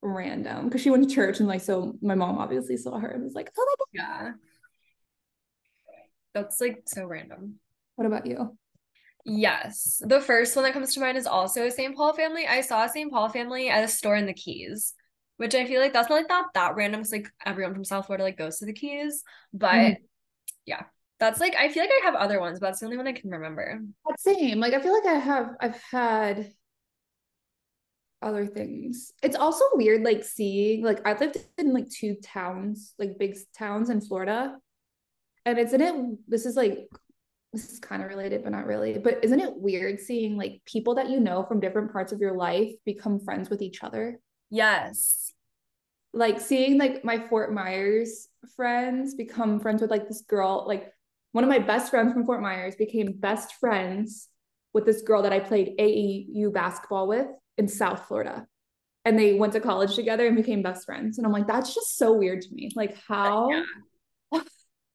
[0.00, 3.22] random because she went to church and like so my mom obviously saw her and
[3.22, 4.24] was like, oh my god.
[4.24, 4.32] Yeah.
[6.34, 7.56] That's like so random.
[7.96, 8.56] What about you?
[9.24, 10.02] Yes.
[10.04, 11.96] The first one that comes to mind is also a St.
[11.96, 12.46] Paul family.
[12.46, 13.10] I saw a St.
[13.10, 14.94] Paul family at a store in the Keys,
[15.36, 18.06] which I feel like that's not like not that random because like everyone from South
[18.06, 19.22] Florida like goes to the Keys.
[19.52, 20.02] But mm-hmm.
[20.66, 20.84] yeah,
[21.20, 23.12] that's like I feel like I have other ones, but that's the only one I
[23.12, 23.80] can remember.
[24.18, 24.58] Same.
[24.58, 26.52] Like I feel like I have I've had
[28.20, 29.12] other things.
[29.22, 33.88] It's also weird like seeing like I lived in like two towns, like big towns
[33.88, 34.56] in Florida.
[35.44, 36.88] And isn't it this is like
[37.52, 38.98] this is kind of related, but not really.
[38.98, 42.34] But isn't it weird seeing like people that you know from different parts of your
[42.34, 44.18] life become friends with each other?
[44.50, 45.32] Yes.
[46.14, 50.92] Like seeing like my Fort Myers friends become friends with like this girl, like
[51.32, 54.28] one of my best friends from Fort Myers became best friends
[54.72, 57.26] with this girl that I played AAU basketball with
[57.58, 58.46] in South Florida.
[59.04, 61.18] And they went to college together and became best friends.
[61.18, 62.70] And I'm like, that's just so weird to me.
[62.76, 63.50] Like, uh, how?
[63.50, 63.64] Yeah.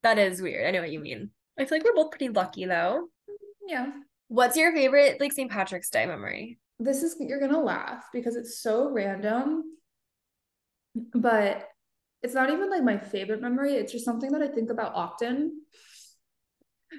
[0.08, 0.66] That is weird.
[0.66, 1.32] I know what you mean.
[1.60, 3.10] I feel like we're both pretty lucky though.
[3.68, 3.92] Yeah.
[4.30, 5.52] What's your favorite like St.
[5.52, 6.60] Patrick's Day memory?
[6.80, 9.64] This is you're gonna laugh because it's so random.
[11.14, 11.68] But
[12.24, 13.74] it's not even like my favorite memory.
[13.74, 15.62] It's just something that I think about often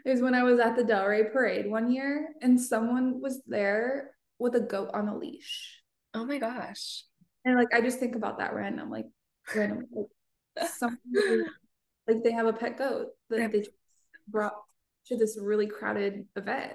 [0.04, 4.54] is when I was at the Delray parade one year and someone was there with
[4.54, 5.80] a goat on a leash.
[6.14, 7.04] Oh my gosh.
[7.44, 9.06] And like I just think about that random, like
[9.54, 10.70] random like,
[12.08, 13.64] like they have a pet goat that they
[14.26, 14.56] brought
[15.06, 16.74] to this really crowded event.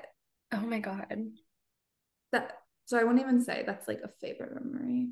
[0.52, 1.32] Oh my god.
[2.32, 5.10] That so I wouldn't even say that's like a favorite memory.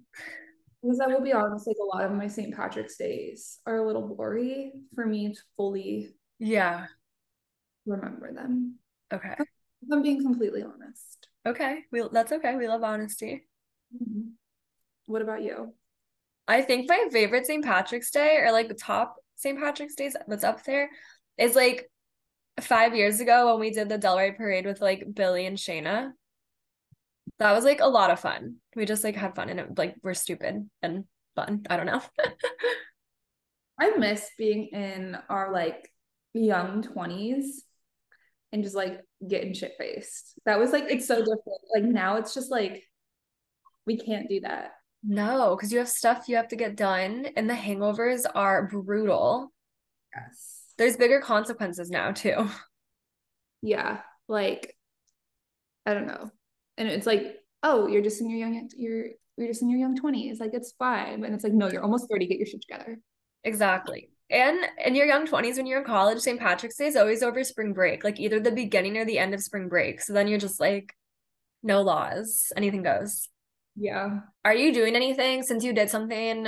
[0.81, 2.55] Because I will be honest, like a lot of my St.
[2.55, 6.85] Patrick's days are a little blurry for me to fully yeah
[7.85, 8.75] remember them.
[9.13, 9.35] Okay.
[9.37, 11.27] If I'm being completely honest.
[11.45, 11.79] Okay.
[11.91, 12.55] We that's okay.
[12.55, 13.47] We love honesty.
[13.95, 14.29] Mm-hmm.
[15.07, 15.73] What about you?
[16.47, 17.63] I think my favorite St.
[17.63, 19.59] Patrick's Day or like the top St.
[19.59, 20.89] Patrick's Day that's up there
[21.37, 21.89] is like
[22.59, 26.11] five years ago when we did the Delray parade with like Billy and Shayna.
[27.39, 28.57] That was like a lot of fun.
[28.75, 31.63] We just like had fun and it like we're stupid and fun.
[31.69, 32.01] I don't know.
[33.79, 35.91] I miss being in our like
[36.33, 37.45] young 20s
[38.51, 40.39] and just like getting shit faced.
[40.45, 41.61] That was like it's so different.
[41.73, 42.83] Like now it's just like
[43.87, 44.73] we can't do that.
[45.03, 49.51] No, because you have stuff you have to get done and the hangovers are brutal.
[50.15, 50.63] Yes.
[50.77, 52.49] There's bigger consequences now too.
[53.63, 53.99] Yeah.
[54.27, 54.75] Like
[55.85, 56.31] I don't know.
[56.79, 59.95] And it's like, oh, you're just in your young you're you're just in your young
[59.95, 60.39] 20s.
[60.39, 61.23] Like it's fine.
[61.23, 62.99] And it's like, no, you're almost 30, get your shit together.
[63.43, 67.21] Exactly and in your young 20s when you're in college st patrick's day is always
[67.21, 70.27] over spring break like either the beginning or the end of spring break so then
[70.27, 70.93] you're just like
[71.61, 73.27] no laws anything goes
[73.75, 76.47] yeah are you doing anything since you did something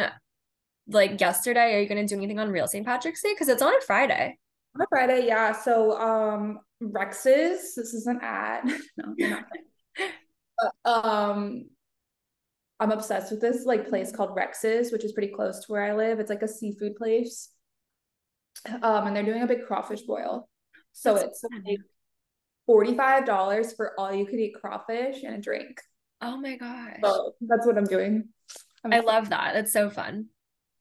[0.87, 2.85] like yesterday, are you gonna do anything on real St.
[2.85, 3.33] Patrick's Day?
[3.33, 4.37] Because it's on a Friday.
[4.75, 5.51] On a Friday, yeah.
[5.53, 8.63] So um Rex's, this is an ad.
[8.97, 9.39] no,
[10.57, 11.69] but, um
[12.79, 15.93] I'm obsessed with this like place called Rex's, which is pretty close to where I
[15.93, 16.19] live.
[16.19, 17.49] It's like a seafood place.
[18.81, 20.49] Um, and they're doing a big crawfish boil.
[20.91, 21.79] So That's it's like
[22.69, 25.79] $45 for all you could eat crawfish and a drink.
[26.23, 26.99] Oh my gosh.
[27.03, 28.29] So that's what I'm doing.
[28.83, 29.53] I'm i love that.
[29.53, 30.27] That's so fun.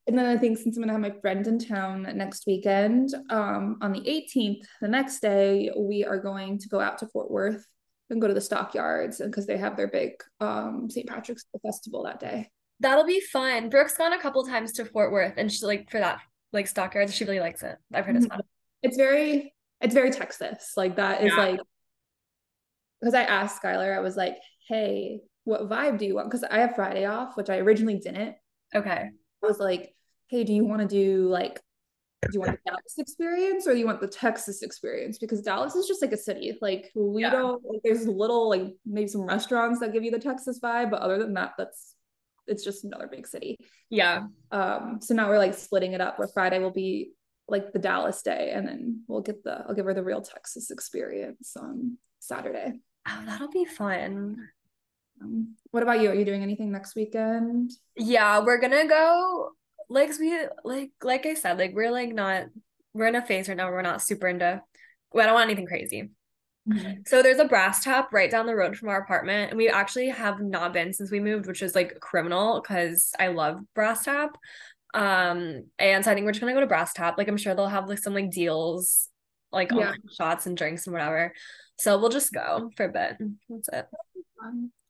[0.06, 3.78] And then I think since I'm gonna have my friend in town next weekend, um,
[3.80, 7.66] on the 18th, the next day, we are going to go out to Fort Worth
[8.10, 11.08] and go to the stockyards because they have their big um St.
[11.08, 12.50] Patrick's festival that day.
[12.80, 13.68] That'll be fun.
[13.68, 16.20] Brooke's gone a couple times to Fort Worth and she like for that
[16.52, 17.76] like stockyards, she really likes it.
[17.92, 18.36] I've heard it's mm-hmm.
[18.36, 18.46] fun.
[18.82, 20.72] It's very it's very Texas.
[20.76, 21.44] Like that is yeah.
[21.44, 21.60] like
[23.00, 24.36] because I asked Skylar, I was like,
[24.68, 26.30] hey, what vibe do you want?
[26.30, 28.36] Because I have Friday off, which I originally didn't.
[28.74, 29.10] Okay.
[29.42, 29.94] I was like,
[30.28, 31.60] hey, do you want to do like,
[32.22, 35.18] do you want the Dallas experience or do you want the Texas experience?
[35.18, 36.56] Because Dallas is just like a city.
[36.62, 37.30] Like we yeah.
[37.30, 41.00] don't like there's little like maybe some restaurants that give you the Texas vibe, but
[41.00, 41.96] other than that, that's
[42.46, 43.56] it's just another big city.
[43.90, 44.26] Yeah.
[44.52, 47.12] Um, so now we're like splitting it up where Friday will be
[47.48, 50.70] like the Dallas day and then we'll get the I'll give her the real Texas
[50.70, 52.72] experience on Saturday.
[53.08, 54.36] Oh, that'll be fun.
[55.20, 56.10] Um, what about you?
[56.10, 57.72] Are you doing anything next weekend?
[57.96, 59.50] Yeah, we're gonna go.
[59.88, 62.46] Like we like like I said, like we're like not
[62.94, 64.62] we're in a phase right now where we're not super into.
[65.12, 66.10] Well, I don't want anything crazy.
[66.68, 67.00] Mm-hmm.
[67.06, 70.08] So there's a brass tap right down the road from our apartment, and we actually
[70.10, 74.36] have not been since we moved, which is like criminal because I love brass tap.
[74.94, 77.18] Um, and so I think we're just gonna go to brass tap.
[77.18, 79.08] Like I'm sure they'll have like some like deals,
[79.50, 79.94] like yeah.
[80.16, 81.32] shots and drinks and whatever.
[81.78, 83.16] So we'll just go for a bit.
[83.48, 83.86] That's it.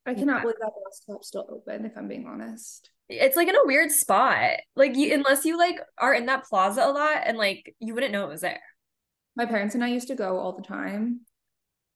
[0.05, 0.43] I cannot yeah.
[0.43, 2.91] believe that brass tap's still open, if I'm being honest.
[3.09, 4.57] It's like in a weird spot.
[4.75, 8.13] Like you unless you like are in that plaza a lot and like you wouldn't
[8.13, 8.61] know it was there.
[9.37, 11.21] My parents and I used to go all the time.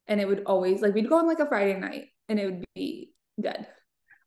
[0.09, 2.65] And it would always like we'd go on like a Friday night and it would
[2.75, 3.67] be dead.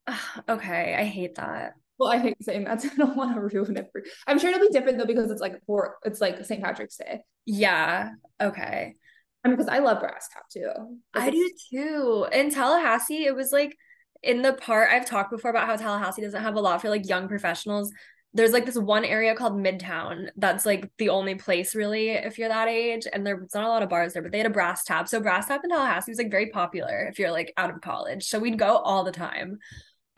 [0.50, 0.96] okay.
[0.98, 1.74] I hate that.
[1.98, 2.82] Well, I hate saying that.
[2.82, 5.32] So I don't want to ruin it for I'm sure it'll be different though because
[5.32, 6.62] it's like for it's like St.
[6.62, 7.22] Patrick's Day.
[7.46, 8.12] Yeah.
[8.42, 8.96] Okay.
[9.44, 11.00] I mean, because I love brass tap too.
[11.14, 12.28] I do too.
[12.32, 13.76] In Tallahassee, it was like
[14.22, 17.08] in the part I've talked before about how Tallahassee doesn't have a lot for like
[17.08, 17.92] young professionals.
[18.34, 22.50] There's like this one area called Midtown that's like the only place really if you're
[22.50, 24.84] that age, and there's not a lot of bars there, but they had a brass
[24.84, 25.08] tap.
[25.08, 28.26] So brass tap in Tallahassee was like very popular if you're like out of college.
[28.26, 29.58] So we'd go all the time.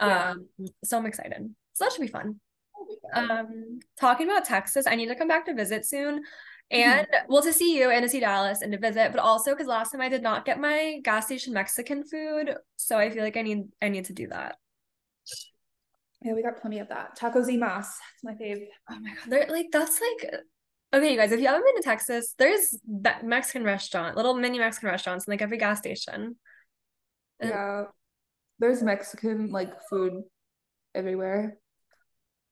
[0.02, 0.32] Yeah.
[0.32, 0.48] Um,
[0.84, 1.54] so I'm excited.
[1.74, 2.40] So that should be fun.
[3.14, 6.24] Um, talking about Texas, I need to come back to visit soon.
[6.74, 7.00] Mm-hmm.
[7.00, 9.68] and well to see you and to see dallas and to visit but also because
[9.68, 13.36] last time i did not get my gas station mexican food so i feel like
[13.36, 14.56] i need i need to do that.
[16.22, 17.18] Yeah we got plenty of that.
[17.18, 18.64] Tacos y mas it's my fave.
[18.90, 20.32] Oh my god they're like that's like
[20.94, 24.60] okay you guys if you haven't been to texas there's that mexican restaurant little mini
[24.60, 26.38] mexican restaurants in like every gas station.
[27.42, 27.84] Yeah
[28.60, 30.24] there's mexican like food
[30.96, 31.58] everywhere.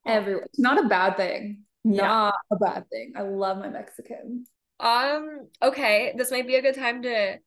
[0.06, 2.56] Everywhere it's not a bad thing not yeah.
[2.56, 3.14] a bad thing.
[3.16, 4.46] I love my Mexican.
[4.80, 7.38] Um, okay, this might be a good time to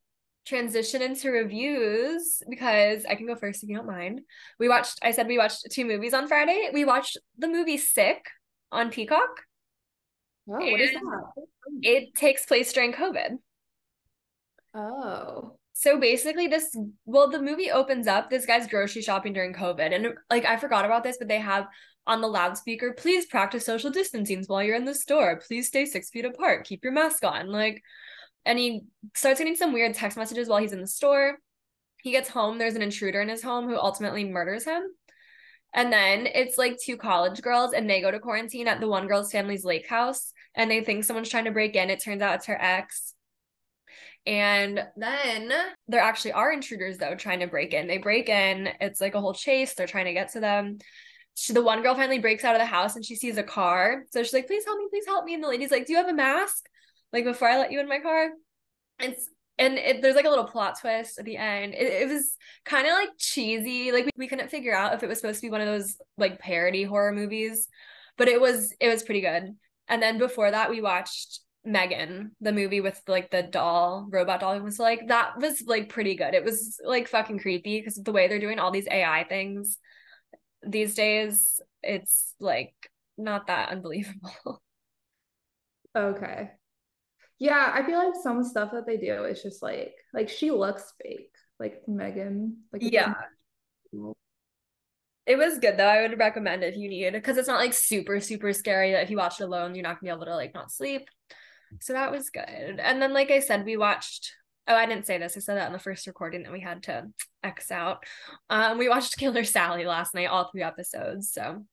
[0.45, 4.23] transition into reviews because I can go first if you don't mind.
[4.59, 6.71] We watched I said we watched two movies on Friday.
[6.73, 8.25] We watched the movie Sick
[8.71, 9.43] on Peacock.
[10.49, 11.47] Oh, what is that?
[11.83, 13.39] It takes place during COVID.
[14.75, 15.57] Oh.
[15.75, 20.15] So basically this well the movie opens up this guy's grocery shopping during COVID and
[20.31, 21.67] like I forgot about this but they have
[22.07, 25.41] on the loudspeaker, please practice social distancing while you're in the store.
[25.47, 26.67] Please stay six feet apart.
[26.67, 27.49] Keep your mask on.
[27.49, 27.83] Like,
[28.45, 28.83] and he
[29.15, 31.39] starts getting some weird text messages while he's in the store.
[32.03, 34.83] He gets home, there's an intruder in his home who ultimately murders him.
[35.73, 39.07] And then it's like two college girls, and they go to quarantine at the one
[39.07, 41.89] girl's family's lake house, and they think someone's trying to break in.
[41.89, 43.15] It turns out it's her ex.
[44.27, 45.53] And then
[45.89, 47.87] there actually are intruders, though, trying to break in.
[47.87, 49.75] They break in, it's like a whole chase.
[49.75, 50.79] They're trying to get to them
[51.35, 54.05] she, the one girl finally breaks out of the house and she sees a car.
[54.11, 55.35] So she's like, please help me, please help me.
[55.35, 56.67] And the lady's like, do you have a mask?
[57.13, 58.31] Like before I let you in my car.
[58.99, 59.15] And
[59.59, 61.75] and it, there's like a little plot twist at the end.
[61.75, 63.93] It, it was kind of like cheesy.
[63.93, 65.97] Like we, we couldn't figure out if it was supposed to be one of those
[66.17, 67.69] like parody horror movies,
[68.17, 69.55] but it was it was pretty good.
[69.89, 74.59] And then before that, we watched Megan, the movie with like the doll, robot doll.
[74.61, 76.35] was like that was like pretty good.
[76.35, 79.79] It was like fucking creepy because the way they're doing all these AI things
[80.67, 82.75] these days it's like
[83.19, 84.63] not that unbelievable.
[85.95, 86.49] Okay.
[87.39, 90.95] Yeah, I feel like some stuff that they do is just like like she looks
[91.03, 92.63] fake, like Megan.
[92.73, 93.13] Like yeah.
[95.27, 95.87] It was good though.
[95.87, 98.93] I would recommend it if you need it, because it's not like super, super scary
[98.93, 101.09] that if you watch it alone, you're not gonna be able to like not sleep.
[101.81, 102.81] So that was good.
[102.81, 104.33] And then, like I said, we watched
[104.69, 105.37] oh, I didn't say this.
[105.37, 107.07] I said that in the first recording that we had to
[107.43, 108.05] X out.
[108.51, 111.33] Um, we watched Killer Sally last night, all three episodes.
[111.33, 111.65] So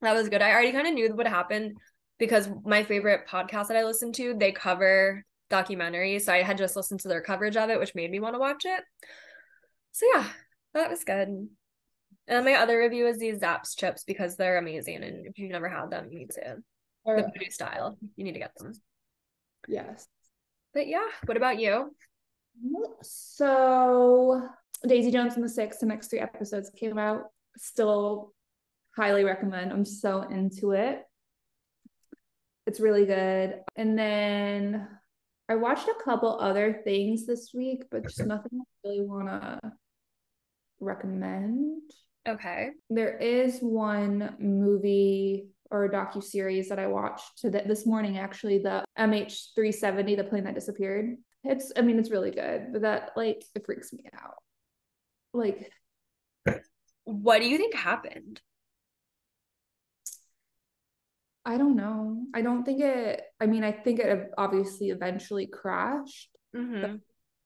[0.00, 0.42] that was good.
[0.42, 1.76] I already kind of knew what happened
[2.18, 6.22] because my favorite podcast that I listen to, they cover documentaries.
[6.22, 8.40] So I had just listened to their coverage of it, which made me want to
[8.40, 8.82] watch it.
[9.92, 10.26] So yeah,
[10.74, 11.48] that was good.
[12.28, 15.02] And my other review is these Zapp's chips because they're amazing.
[15.02, 16.58] And if you've never had them, you need to.
[17.02, 18.72] Or, the new style, you need to get them.
[19.66, 20.06] Yes.
[20.74, 21.94] But yeah, what about you?
[23.02, 24.48] So
[24.86, 27.24] Daisy Jones and the Six, the next three episodes came out.
[27.56, 28.32] Still
[28.96, 29.72] highly recommend.
[29.72, 31.02] I'm so into it.
[32.66, 33.60] It's really good.
[33.76, 34.86] And then
[35.48, 39.58] I watched a couple other things this week, but just nothing I really want to
[40.78, 41.82] recommend.
[42.28, 42.70] Okay.
[42.88, 48.18] There is one movie or a docu series that I watched to this morning.
[48.18, 51.16] Actually, the MH370, the plane that disappeared.
[51.44, 54.34] It's, I mean, it's really good, but that like it freaks me out.
[55.32, 55.70] Like,
[57.04, 58.40] what do you think happened?
[61.44, 62.24] I don't know.
[62.34, 63.22] I don't think it.
[63.40, 66.28] I mean, I think it obviously eventually crashed.
[66.54, 66.96] Mm-hmm.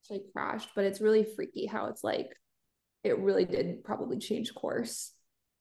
[0.03, 2.29] Actually crashed, but it's really freaky how it's like
[3.05, 5.13] it really did probably change course.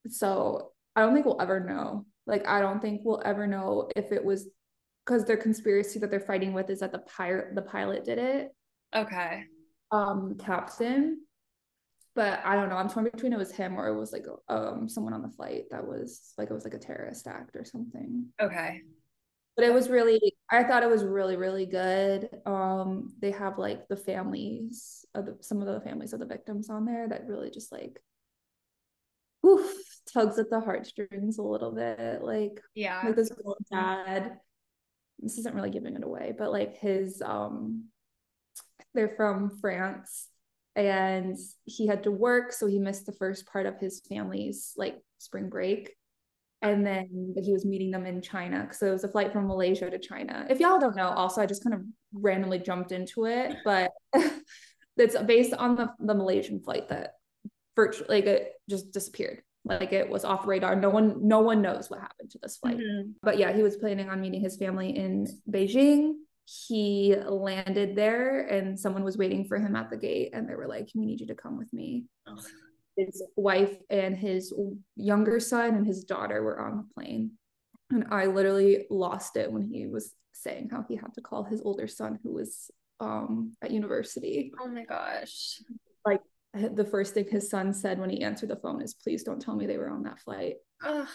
[0.10, 2.06] So I don't think we'll ever know.
[2.26, 4.48] Like I don't think we'll ever know if it was
[5.06, 8.56] because their conspiracy that they're fighting with is that the pirate the pilot did it.
[8.96, 9.44] Okay.
[9.92, 11.22] Um, captain.
[12.16, 12.76] But I don't know.
[12.76, 15.64] I'm torn between it was him or it was like um someone on the flight
[15.72, 18.28] that was like it was like a terrorist act or something.
[18.40, 18.82] Okay.
[19.56, 22.30] But it was really I thought it was really, really good.
[22.46, 26.70] Um, they have like the families of the, some of the families of the victims
[26.70, 28.00] on there that really just like
[29.46, 29.76] oof
[30.12, 32.24] tugs at the heartstrings a little bit.
[32.24, 33.32] Like yeah, like this
[33.72, 34.38] dad
[35.24, 37.86] this isn't really giving it away, but like his um
[38.94, 40.28] they're from France
[40.76, 44.96] and he had to work so he missed the first part of his family's like
[45.20, 45.96] spring break
[46.62, 49.90] and then he was meeting them in China so it was a flight from Malaysia
[49.90, 50.46] to China.
[50.50, 51.82] If y'all don't know, also I just kind of
[52.14, 53.92] randomly jumped into it, but
[54.98, 57.16] it's based on the the Malaysian flight that
[57.76, 60.76] virtually like just disappeared like it was off radar.
[60.76, 62.78] No one no one knows what happened to this flight.
[62.78, 63.12] Mm-hmm.
[63.22, 66.14] but yeah he was planning on meeting his family in beijing.
[66.46, 70.68] He landed there and someone was waiting for him at the gate and they were
[70.68, 72.06] like we need you to come with me.
[72.96, 74.54] His wife and his
[74.96, 77.32] younger son and his daughter were on the plane.
[77.90, 81.60] And i literally lost it when he was saying how he had to call his
[81.64, 84.52] older son who was um at university.
[84.62, 85.60] Oh my gosh.
[86.06, 86.22] Like
[86.74, 89.56] the first thing his son said when he answered the phone is please don't tell
[89.56, 90.56] me they were on that flight.
[90.86, 91.08] Ugh.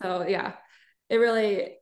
[0.00, 0.52] so yeah
[1.08, 1.74] it really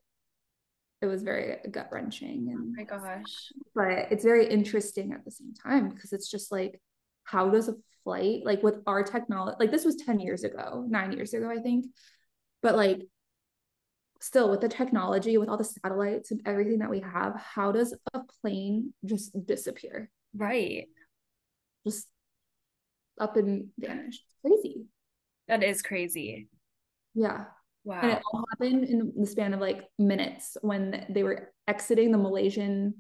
[1.03, 3.53] it was very gut wrenching and oh my gosh.
[3.75, 6.81] but it's very interesting at the same time because it's just like
[7.25, 11.13] how does a flight like with our technology like this was 10 years ago 9
[11.13, 11.87] years ago i think
[12.63, 13.01] but like
[14.21, 17.95] still with the technology with all the satellites and everything that we have how does
[18.15, 20.11] a plane just disappear?
[20.35, 20.87] Right.
[21.87, 22.09] Just
[23.21, 24.25] up and vanished.
[24.43, 24.87] crazy.
[25.49, 26.49] That is crazy.
[27.15, 27.45] Yeah.
[27.85, 28.01] Wow.
[28.03, 32.19] And it all happened in the span of like minutes when they were exiting the
[32.19, 32.95] Malaysian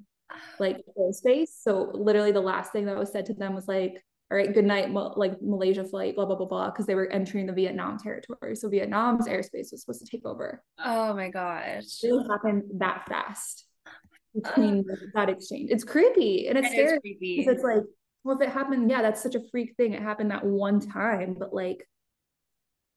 [0.59, 1.49] like airspace.
[1.61, 4.65] So literally the last thing that was said to them was like, all right, good
[4.65, 8.57] night, like Malaysia flight, blah, blah, blah, blah, because they were entering the Vietnam territory.
[8.57, 10.63] So Vietnam's airspace was supposed to take over.
[10.85, 11.85] Oh my gosh.
[12.03, 13.67] It happened that fast
[14.35, 15.71] between uh, that exchange.
[15.71, 17.19] It's creepy and it's it scary.
[17.21, 17.83] It's like
[18.27, 19.93] well, if it happened, yeah, that's such a freak thing.
[19.93, 21.89] It happened that one time, but like,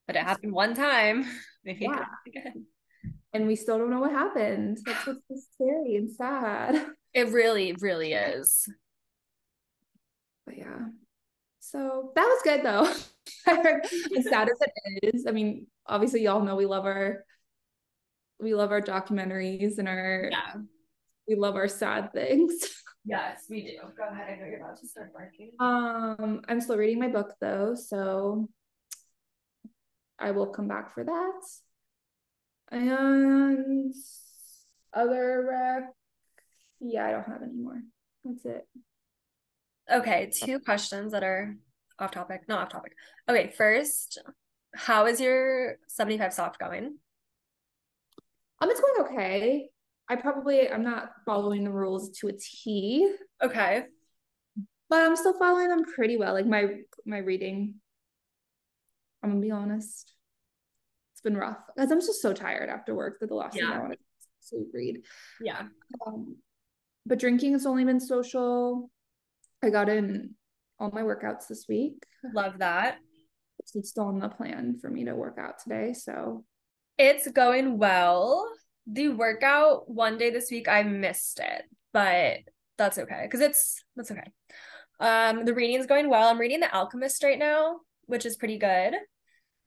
[0.08, 1.24] but it happened one time.
[1.64, 2.06] Maybe yeah.
[2.26, 2.66] again.
[3.32, 4.80] And we still don't know what happened.
[4.84, 6.84] That's what's so scary and sad.
[7.12, 8.72] It really, really is.
[10.46, 10.78] But yeah.
[11.60, 12.84] So that was good though.
[14.16, 15.26] as sad as it is.
[15.28, 17.26] I mean, obviously y'all know we love our
[18.40, 20.54] we love our documentaries and our yeah.
[21.28, 22.54] we love our sad things.
[23.06, 23.78] Yes, we do.
[23.98, 24.28] Go ahead.
[24.30, 25.52] I know you're about to start barking.
[25.60, 28.50] Um, I'm still reading my book though, so
[30.20, 31.42] I will come back for that.
[32.72, 33.94] And
[34.94, 35.94] other rec,
[36.80, 37.82] yeah, I don't have any more.
[38.24, 38.68] That's it.
[39.92, 41.56] Okay, two questions that are
[41.98, 42.94] off topic, not off topic.
[43.28, 44.22] Okay, first,
[44.76, 46.98] how is your 75 soft going?
[48.62, 49.70] Um, it's going okay.
[50.10, 53.14] I probably I'm not following the rules to a T.
[53.42, 53.84] Okay.
[54.90, 56.34] But I'm still following them pretty well.
[56.34, 57.76] Like my my reading
[59.22, 60.14] I'm gonna be honest.
[61.14, 63.64] It's been rough because I'm just so tired after work that the last yeah.
[63.64, 64.00] thing I want to
[64.40, 65.02] sleep read.
[65.42, 65.64] Yeah.
[66.06, 66.38] Um,
[67.06, 68.90] but drinking has only been social.
[69.64, 70.36] I got in
[70.80, 72.06] all my workouts this week.
[72.34, 72.98] Love that.
[73.76, 75.94] It's still on the plan for me to work out today.
[75.94, 76.46] So
[76.98, 78.50] it's going well.
[78.92, 81.64] The workout one day this week, I missed it,
[81.94, 82.40] but
[82.78, 84.24] that's okay because it's that's okay.
[85.00, 86.28] Um, the reading's going well.
[86.28, 88.96] I'm reading The Alchemist right now, which is pretty good.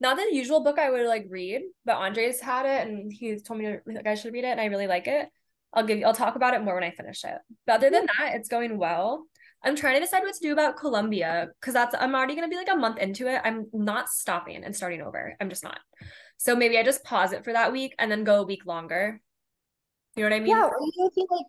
[0.00, 3.60] Not the usual book I would like read, but Andres had it and he told
[3.60, 5.28] me to, like I should read it, and I really like it.
[5.72, 7.38] I'll give you, I'll talk about it more when I finish it.
[7.66, 9.26] But other than that, it's going well.
[9.64, 12.56] I'm trying to decide what to do about Colombia because that's I'm already gonna be
[12.56, 13.40] like a month into it.
[13.44, 15.36] I'm not stopping and starting over.
[15.40, 15.78] I'm just not.
[16.42, 19.20] So maybe I just pause it for that week and then go a week longer.
[20.16, 20.48] You know what I mean?
[20.48, 21.46] Yeah, or you if you like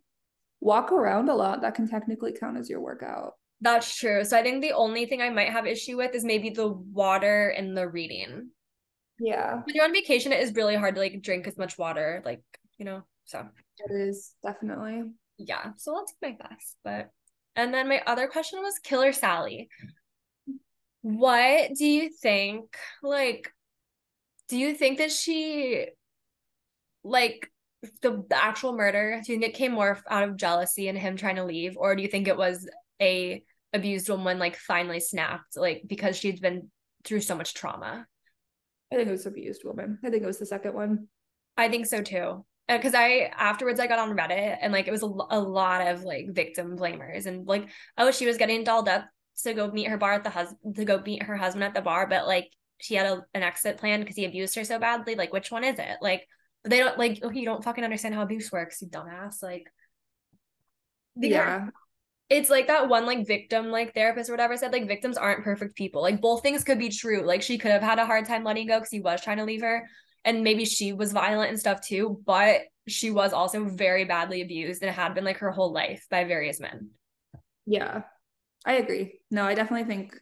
[0.59, 3.33] walk around a lot, that can technically count as your workout.
[3.59, 4.23] That's true.
[4.23, 7.49] So I think the only thing I might have issue with is maybe the water
[7.49, 8.51] and the reading.
[9.17, 9.61] Yeah.
[9.65, 12.43] When you're on vacation, it is really hard to like drink as much water, like,
[12.77, 13.47] you know, so
[13.79, 15.05] it is definitely.
[15.39, 15.71] Yeah.
[15.77, 16.77] So I'll take my best.
[16.83, 17.09] But
[17.55, 19.69] and then my other question was Killer Sally.
[21.01, 22.77] What do you think?
[23.01, 23.51] Like,
[24.49, 25.87] do you think that she
[27.03, 27.49] like
[28.01, 31.17] the, the actual murder, do you think it came more out of jealousy and him
[31.17, 31.75] trying to leave?
[31.77, 32.67] Or do you think it was
[33.01, 36.69] a abused woman like finally snapped like because she'd been
[37.03, 38.05] through so much trauma?
[38.91, 39.99] I think it was abused woman.
[40.03, 41.07] I think it was the second one.
[41.57, 42.45] I think so too.
[42.69, 45.85] Uh, because i afterwards i got on reddit and like it was a, a lot
[45.85, 47.25] of like victim blamers.
[47.25, 49.05] And like oh she was getting dolled up
[49.43, 51.81] to go meet her bar at the husband to go meet her husband at the
[51.81, 52.07] bar.
[52.07, 52.49] But like
[52.83, 55.63] she had a, an exit plan because he abused her so badly like which one
[55.63, 55.97] is it?
[56.01, 56.27] Like
[56.65, 59.67] they don't like okay you don't fucking understand how abuse works you dumbass like
[61.15, 61.67] yeah.
[62.29, 65.75] it's like that one like victim like therapist or whatever said like victims aren't perfect
[65.75, 66.01] people.
[66.01, 67.25] Like both things could be true.
[67.25, 69.45] Like she could have had a hard time letting go because he was trying to
[69.45, 69.87] leave her
[70.25, 74.81] and maybe she was violent and stuff too but she was also very badly abused
[74.81, 76.89] and it had been like her whole life by various men.
[77.65, 78.01] Yeah.
[78.65, 79.19] I agree.
[79.31, 80.17] No i definitely think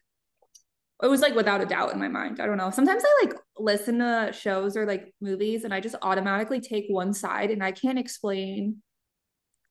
[1.01, 3.35] it was like without a doubt in my mind i don't know sometimes i like
[3.57, 7.71] listen to shows or like movies and i just automatically take one side and i
[7.71, 8.81] can't explain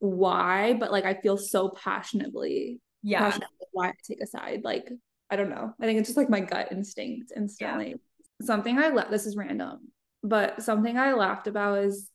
[0.01, 2.81] why, but like I feel so passionately.
[3.03, 3.21] Yeah.
[3.21, 4.63] Passionately why I take a side.
[4.65, 4.91] Like,
[5.31, 5.73] I don't know.
[5.81, 7.91] I think it's just like my gut instinct instantly.
[7.91, 8.47] Yeah.
[8.47, 12.09] Something I left this is random, but something I laughed about is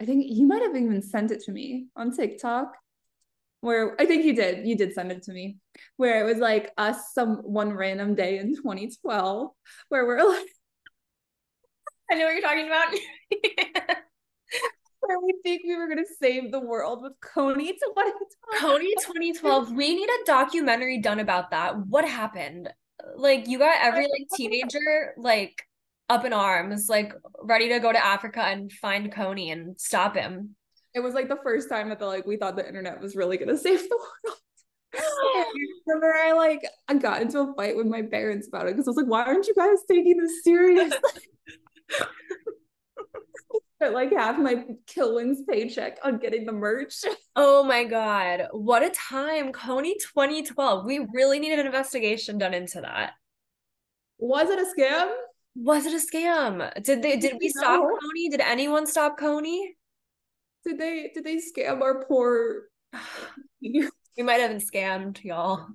[0.00, 2.72] I think you might have even sent it to me on TikTok.
[3.62, 5.56] Where I think you did, you did send it to me,
[5.96, 9.50] where it was like us some one random day in 2012,
[9.88, 10.46] where we're like,
[12.10, 12.88] I know what you're talking about.
[15.00, 18.60] where we think we were gonna save the world with Kony 2012.
[18.60, 19.72] Kony 2012.
[19.72, 21.78] We need a documentary done about that.
[21.86, 22.68] What happened?
[23.16, 25.62] Like you got every like teenager like
[26.08, 30.56] up in arms, like ready to go to Africa and find Kony and stop him.
[30.94, 33.38] It was like the first time that the like we thought the internet was really
[33.38, 34.38] gonna save the world.
[34.94, 35.52] I
[35.86, 38.90] remember I like I got into a fight with my parents about it because I
[38.90, 40.98] was like, why aren't you guys taking this seriously?
[43.82, 47.04] spent like half my Kilwins paycheck on getting the merch.
[47.34, 49.54] Oh my god, what a time!
[49.54, 50.84] Kony 2012.
[50.84, 53.12] We really need an investigation done into that.
[54.18, 55.10] Was it a scam?
[55.54, 56.82] Was it a scam?
[56.82, 57.62] Did they did we no.
[57.62, 58.30] stop Kony?
[58.30, 59.60] Did anyone stop Kony?
[60.64, 62.62] Did they did they scam our poor
[64.16, 65.66] we might have been scammed, y'all.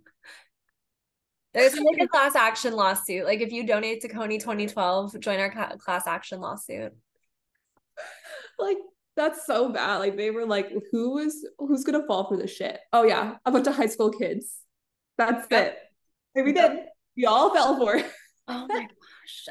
[1.54, 3.26] There's like a class action lawsuit.
[3.26, 6.94] Like if you donate to Kony 2012, join our class action lawsuit
[8.60, 8.78] like
[9.16, 9.98] that's so bad.
[9.98, 12.80] Like they were like, who is who's gonna fall for this shit?
[12.94, 14.58] Oh yeah, a bunch of high school kids.
[15.18, 15.68] That's yep.
[15.68, 15.78] it.
[16.36, 16.80] And we did.
[17.16, 18.06] We all fell for it.
[18.48, 18.88] Oh my.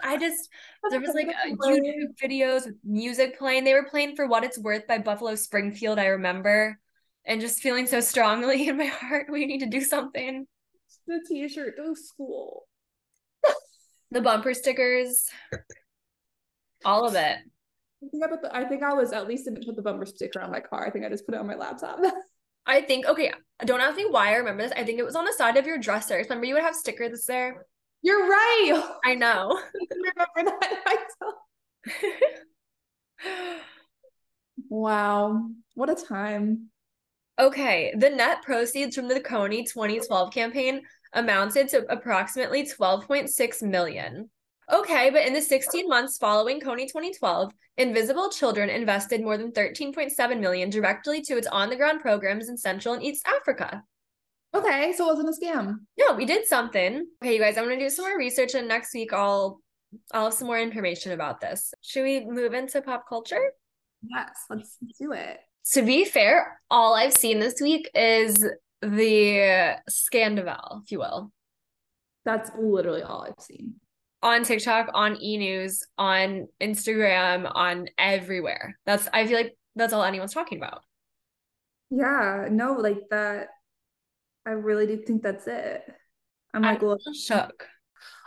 [0.03, 0.49] I just
[0.91, 3.64] there was like uh, YouTube videos with music playing.
[3.64, 6.79] They were playing for what it's worth by Buffalo Springfield, I remember.
[7.24, 10.47] And just feeling so strongly in my heart, we need to do something.
[11.07, 12.66] The t-shirt to school.
[14.11, 15.29] the bumper stickers.
[16.85, 17.39] All of it.
[18.03, 20.07] I think I put the, I think I was at least didn't put the bumper
[20.07, 20.87] sticker on my car.
[20.87, 21.99] I think I just put it on my laptop.
[22.66, 23.33] I think okay.
[23.64, 24.72] Don't ask me why I remember this.
[24.72, 26.16] I think it was on the side of your dresser.
[26.16, 27.66] Remember you would have stickers there.
[28.03, 28.82] You're right.
[29.05, 29.59] I know.
[29.74, 31.09] I remember that.
[34.68, 36.70] wow, what a time.
[37.38, 40.80] Okay, the net proceeds from the Kony 2012 campaign
[41.12, 44.30] amounted to approximately 12.6 million.
[44.72, 50.40] Okay, but in the 16 months following Kony 2012, Invisible Children invested more than 13.7
[50.40, 53.84] million directly to its on-the-ground programs in Central and East Africa.
[54.57, 55.76] Okay, so it wasn't a scam.
[55.98, 57.07] No, we did something.
[57.22, 59.61] Okay, you guys, I'm gonna do some more research and next week I'll
[60.12, 61.72] I'll have some more information about this.
[61.82, 63.52] Should we move into pop culture?
[64.09, 65.38] Yes, let's do it.
[65.72, 68.36] To be fair, all I've seen this week is
[68.82, 71.32] the Scandoval, if you will.
[72.24, 73.74] That's literally all I've seen.
[74.22, 78.78] On TikTok, on e news, on Instagram, on everywhere.
[78.86, 80.82] That's I feel like that's all anyone's talking about.
[81.90, 83.48] Yeah, no, like that.
[84.47, 85.82] I really do think that's it.
[86.55, 87.66] I'm like, I'm well, shook.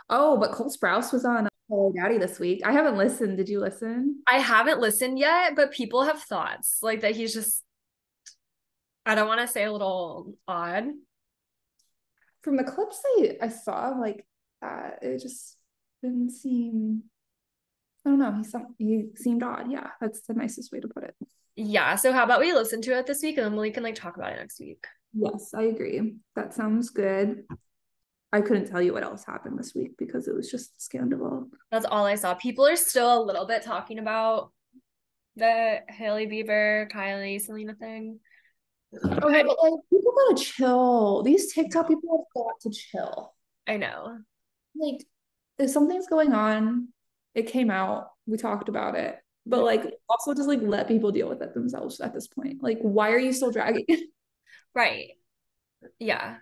[0.08, 2.62] oh, but Cole Sprouse was on Oh Daddy this week.
[2.64, 3.36] I haven't listened.
[3.36, 4.22] Did you listen?
[4.26, 7.64] I haven't listened yet, but people have thoughts like that he's just
[9.06, 10.84] I don't want to say a little odd.
[12.42, 14.26] From the clips I, I saw, like
[14.60, 15.56] that, it just
[16.02, 17.04] didn't seem.
[18.04, 18.32] I don't know.
[18.32, 19.70] He some he seemed odd.
[19.70, 21.14] Yeah, that's the nicest way to put it.
[21.56, 21.96] Yeah.
[21.96, 24.16] So how about we listen to it this week and then we can like talk
[24.16, 24.86] about it next week.
[25.12, 26.16] Yes, I agree.
[26.36, 27.44] That sounds good.
[28.32, 31.48] I couldn't tell you what else happened this week because it was just scandal.
[31.70, 32.34] That's all I saw.
[32.34, 34.52] People are still a little bit talking about
[35.36, 38.20] the Hailey Bieber, Kylie, Selena thing.
[38.94, 41.22] Okay, but like people gotta chill.
[41.22, 43.34] These TikTok people have got to chill.
[43.66, 44.18] I know.
[44.76, 45.04] Like,
[45.58, 46.88] if something's going on,
[47.34, 49.16] it came out, we talked about it.
[49.46, 52.62] But like also just like let people deal with it themselves at this point.
[52.62, 54.08] Like, why are you still dragging it?
[54.74, 55.10] Right.
[55.98, 56.36] Yeah.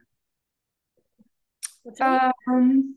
[2.00, 2.96] Um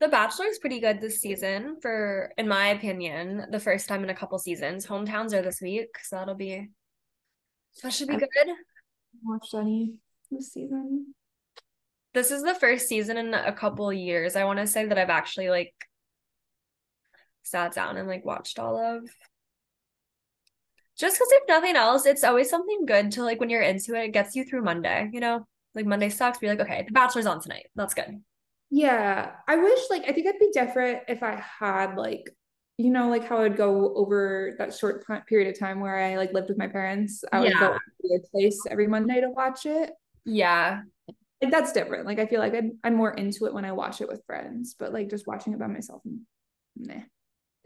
[0.00, 4.10] The Bachelor is pretty good this season, for in my opinion, the first time in
[4.10, 4.86] a couple seasons.
[4.86, 6.70] Hometowns are this week, so that'll be
[7.82, 8.28] that should be good.
[9.24, 9.94] watched any
[10.30, 11.14] this season.
[12.14, 14.36] This is the first season in a couple years.
[14.36, 15.74] I want to say that I've actually like
[17.42, 19.08] sat down and like watched all of.
[21.02, 24.04] Just because if nothing else, it's always something good to like when you're into it,
[24.04, 25.44] it gets you through Monday, you know?
[25.74, 27.66] Like Monday sucks, but you're like, okay, The Bachelor's on tonight.
[27.74, 28.22] That's good.
[28.70, 32.30] Yeah, I wish like I think I'd be different if I had like
[32.78, 36.32] you know like how I'd go over that short period of time where I like
[36.32, 37.24] lived with my parents.
[37.32, 39.90] I would go to their place every Monday to watch it.
[40.24, 40.82] Yeah.
[41.42, 42.06] Like that's different.
[42.06, 44.76] Like I feel like I'm, I'm more into it when I watch it with friends,
[44.78, 46.00] but like just watching it by myself,
[46.76, 47.00] nah.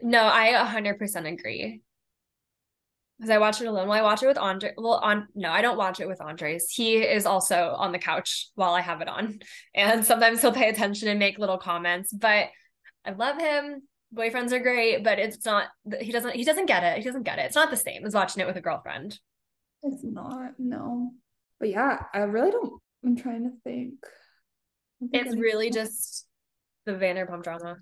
[0.01, 1.83] No, I 100% agree.
[3.17, 3.87] Because I watch it alone.
[3.87, 4.73] Well, I watch it with Andre.
[4.77, 6.69] Well, on no, I don't watch it with Andres.
[6.69, 9.39] He is also on the couch while I have it on,
[9.75, 12.13] and sometimes he'll pay attention and make little comments.
[12.13, 12.49] But
[13.05, 13.81] I love him.
[14.15, 15.67] Boyfriends are great, but it's not.
[15.99, 16.35] He doesn't.
[16.35, 16.97] He doesn't get it.
[16.99, 17.45] He doesn't get it.
[17.45, 19.19] It's not the same as watching it with a girlfriend.
[19.83, 21.11] It's not, no.
[21.59, 22.81] But yeah, I really don't.
[23.03, 23.95] I'm trying to think.
[24.99, 26.25] Think It's really just
[26.85, 27.77] the Vanderpump drama.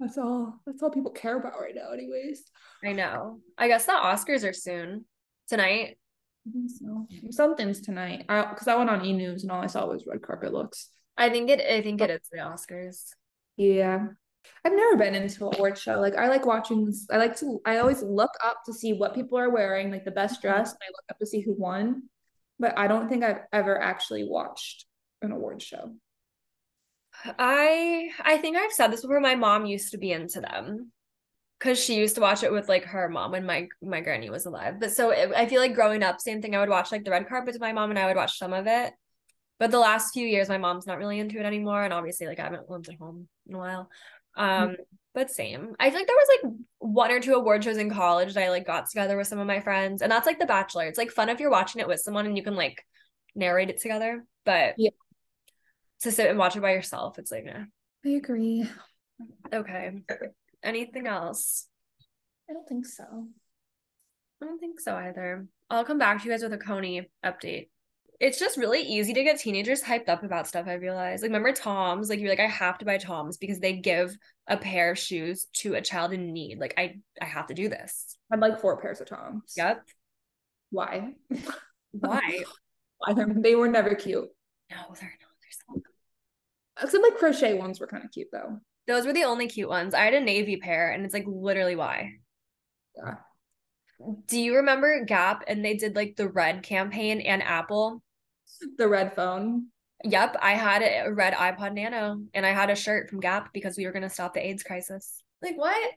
[0.00, 0.60] That's all.
[0.66, 2.42] That's all people care about right now, anyways.
[2.82, 3.40] I know.
[3.58, 5.04] I guess the Oscars are soon
[5.48, 5.98] tonight.
[6.78, 7.06] So.
[7.30, 8.24] Something's tonight.
[8.28, 10.88] I because I went on E News and all I saw was red carpet looks.
[11.18, 11.60] I think it.
[11.60, 13.10] I think it is the Oscars.
[13.56, 14.06] Yeah.
[14.64, 16.00] I've never been into an award show.
[16.00, 19.38] Like I like watching I like to I always look up to see what people
[19.38, 20.48] are wearing, like the best mm-hmm.
[20.48, 22.04] dress, and I look up to see who won.
[22.58, 24.86] But I don't think I've ever actually watched
[25.20, 25.92] an award show.
[27.38, 29.20] I I think I've said this before.
[29.20, 30.92] My mom used to be into them
[31.58, 34.46] because she used to watch it with like her mom when my my granny was
[34.46, 34.80] alive.
[34.80, 36.54] But so it, I feel like growing up, same thing.
[36.54, 38.52] I would watch like the red carpet with my mom, and I would watch some
[38.52, 38.92] of it.
[39.58, 42.40] But the last few years, my mom's not really into it anymore, and obviously, like
[42.40, 43.90] I haven't lived at home in a while.
[44.36, 44.76] Um,
[45.12, 45.74] but same.
[45.78, 48.50] I feel like there was like one or two award shows in college that I
[48.50, 50.86] like got together with some of my friends, and that's like The Bachelor.
[50.86, 52.82] It's like fun if you're watching it with someone and you can like
[53.34, 54.24] narrate it together.
[54.46, 54.90] But Yeah.
[56.02, 57.64] To sit and watch it by yourself, it's like, eh.
[58.04, 58.66] I agree.
[59.52, 59.92] Okay.
[60.62, 61.66] Anything else?
[62.48, 63.04] I don't think so.
[64.42, 65.46] I don't think so either.
[65.68, 67.68] I'll come back to you guys with a Kony update.
[68.18, 71.22] It's just really easy to get teenagers hyped up about stuff, I realize.
[71.22, 72.10] Like, remember Tom's?
[72.10, 74.14] Like, you're like, I have to buy Tom's because they give
[74.46, 76.58] a pair of shoes to a child in need.
[76.58, 78.16] Like, I I have to do this.
[78.30, 79.54] I'm like four pairs of Toms.
[79.56, 79.84] Yep.
[80.70, 81.14] Why?
[81.92, 82.44] Why?
[82.98, 83.14] Why?
[83.36, 84.28] They were never cute.
[84.70, 85.29] no, they're not.
[86.82, 88.58] Except like crochet ones were kind of cute though.
[88.86, 89.94] Those were the only cute ones.
[89.94, 92.12] I had a navy pair, and it's like literally why.
[92.96, 93.16] Yeah.
[94.26, 98.02] Do you remember Gap and they did like the red campaign and Apple?
[98.78, 99.66] The red phone.
[100.04, 103.76] Yep, I had a red iPod Nano and I had a shirt from Gap because
[103.76, 105.22] we were going to stop the AIDS crisis.
[105.42, 105.92] Like, what?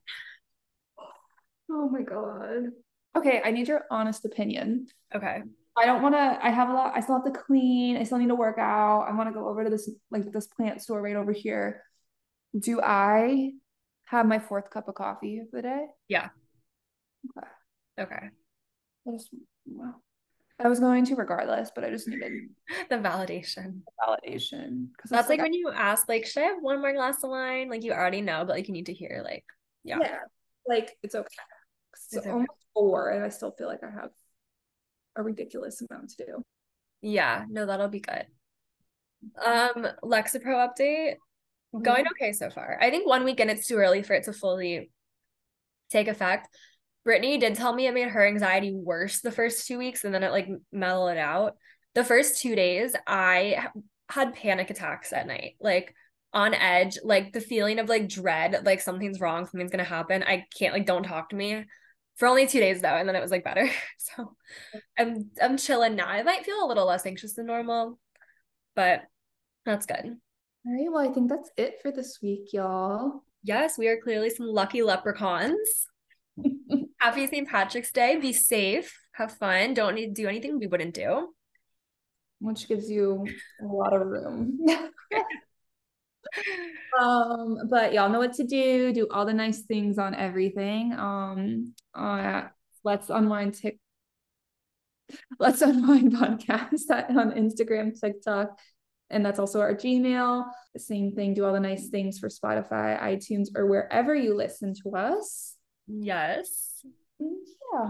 [1.72, 2.72] Oh my god.
[3.16, 4.88] Okay, I need your honest opinion.
[5.16, 5.44] Okay.
[5.78, 6.40] I don't want to.
[6.42, 6.94] I have a lot.
[6.96, 7.98] I still have to clean.
[7.98, 9.08] I still need to work out.
[9.10, 11.82] I want to go over to this like this plant store right over here.
[12.58, 13.54] Do I
[14.06, 15.86] have my fourth cup of coffee of the day?
[16.08, 16.30] Yeah.
[17.38, 17.48] Okay.
[18.00, 18.30] Okay.
[19.08, 19.30] I just
[19.66, 19.96] wow.
[20.60, 22.32] I was going to regardless, but I just needed
[22.90, 23.82] the validation.
[24.00, 24.88] validation.
[24.96, 27.70] Because That's like, when you ask, like, should I have one more glass of wine?
[27.70, 29.44] Like you already know, but like you need to hear, like,
[29.84, 29.98] yeah.
[30.00, 30.20] yeah,
[30.68, 31.28] like it's okay.
[31.94, 32.30] It's It's okay.
[32.30, 34.12] almost four, and I still feel like I have
[35.16, 36.44] a ridiculous amount to do.
[37.02, 38.26] Yeah, no, that'll be good.
[39.46, 41.16] Um, Lexapro update.
[41.82, 42.78] Going okay so far.
[42.80, 44.92] I think one weekend it's too early for it to fully
[45.90, 46.48] take effect.
[47.04, 50.24] Brittany did tell me it made her anxiety worse the first two weeks and then
[50.24, 51.56] it like mellowed out.
[51.96, 53.68] The first two days, I
[54.08, 55.96] had panic attacks at night, like
[56.32, 60.24] on edge, like the feeling of like dread, like something's wrong, something's gonna happen.
[60.24, 61.66] I can't like don't talk to me
[62.16, 63.70] for only two days though, and then it was like better.
[64.16, 64.36] So
[64.98, 66.08] I'm I'm chilling now.
[66.08, 67.98] I might feel a little less anxious than normal,
[68.76, 69.02] but
[69.66, 70.06] that's good.
[70.06, 73.24] All right, well, I think that's it for this week, y'all.
[73.44, 75.88] Yes, we are clearly some lucky leprechauns.
[77.00, 77.48] Happy St.
[77.48, 78.18] Patrick's Day.
[78.18, 78.98] Be safe.
[79.14, 79.74] Have fun.
[79.74, 81.34] Don't need to do anything we wouldn't do.
[82.40, 83.26] Which gives you
[83.62, 84.60] a lot of room.
[87.00, 88.94] um, but y'all know what to do.
[88.94, 90.94] Do all the nice things on everything.
[90.94, 92.44] Um, uh,
[92.84, 93.80] let's unwind tick.
[95.40, 98.58] Let's unwind podcast on Instagram, TikTok,
[99.10, 100.46] and that's also our Gmail.
[100.78, 101.34] Same thing.
[101.34, 105.56] Do all the nice things for Spotify, iTunes, or wherever you listen to us.
[105.88, 106.84] Yes.
[107.20, 107.90] Yeah.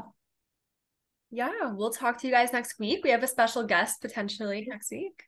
[1.32, 1.72] Yeah.
[1.72, 3.04] We'll talk to you guys next week.
[3.04, 5.24] We have a special guest potentially next week.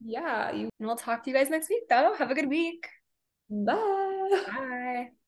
[0.00, 0.52] Yeah.
[0.52, 2.14] You And we'll talk to you guys next week, though.
[2.16, 2.86] Have a good week.
[3.50, 4.44] bye.
[4.46, 5.10] Bye.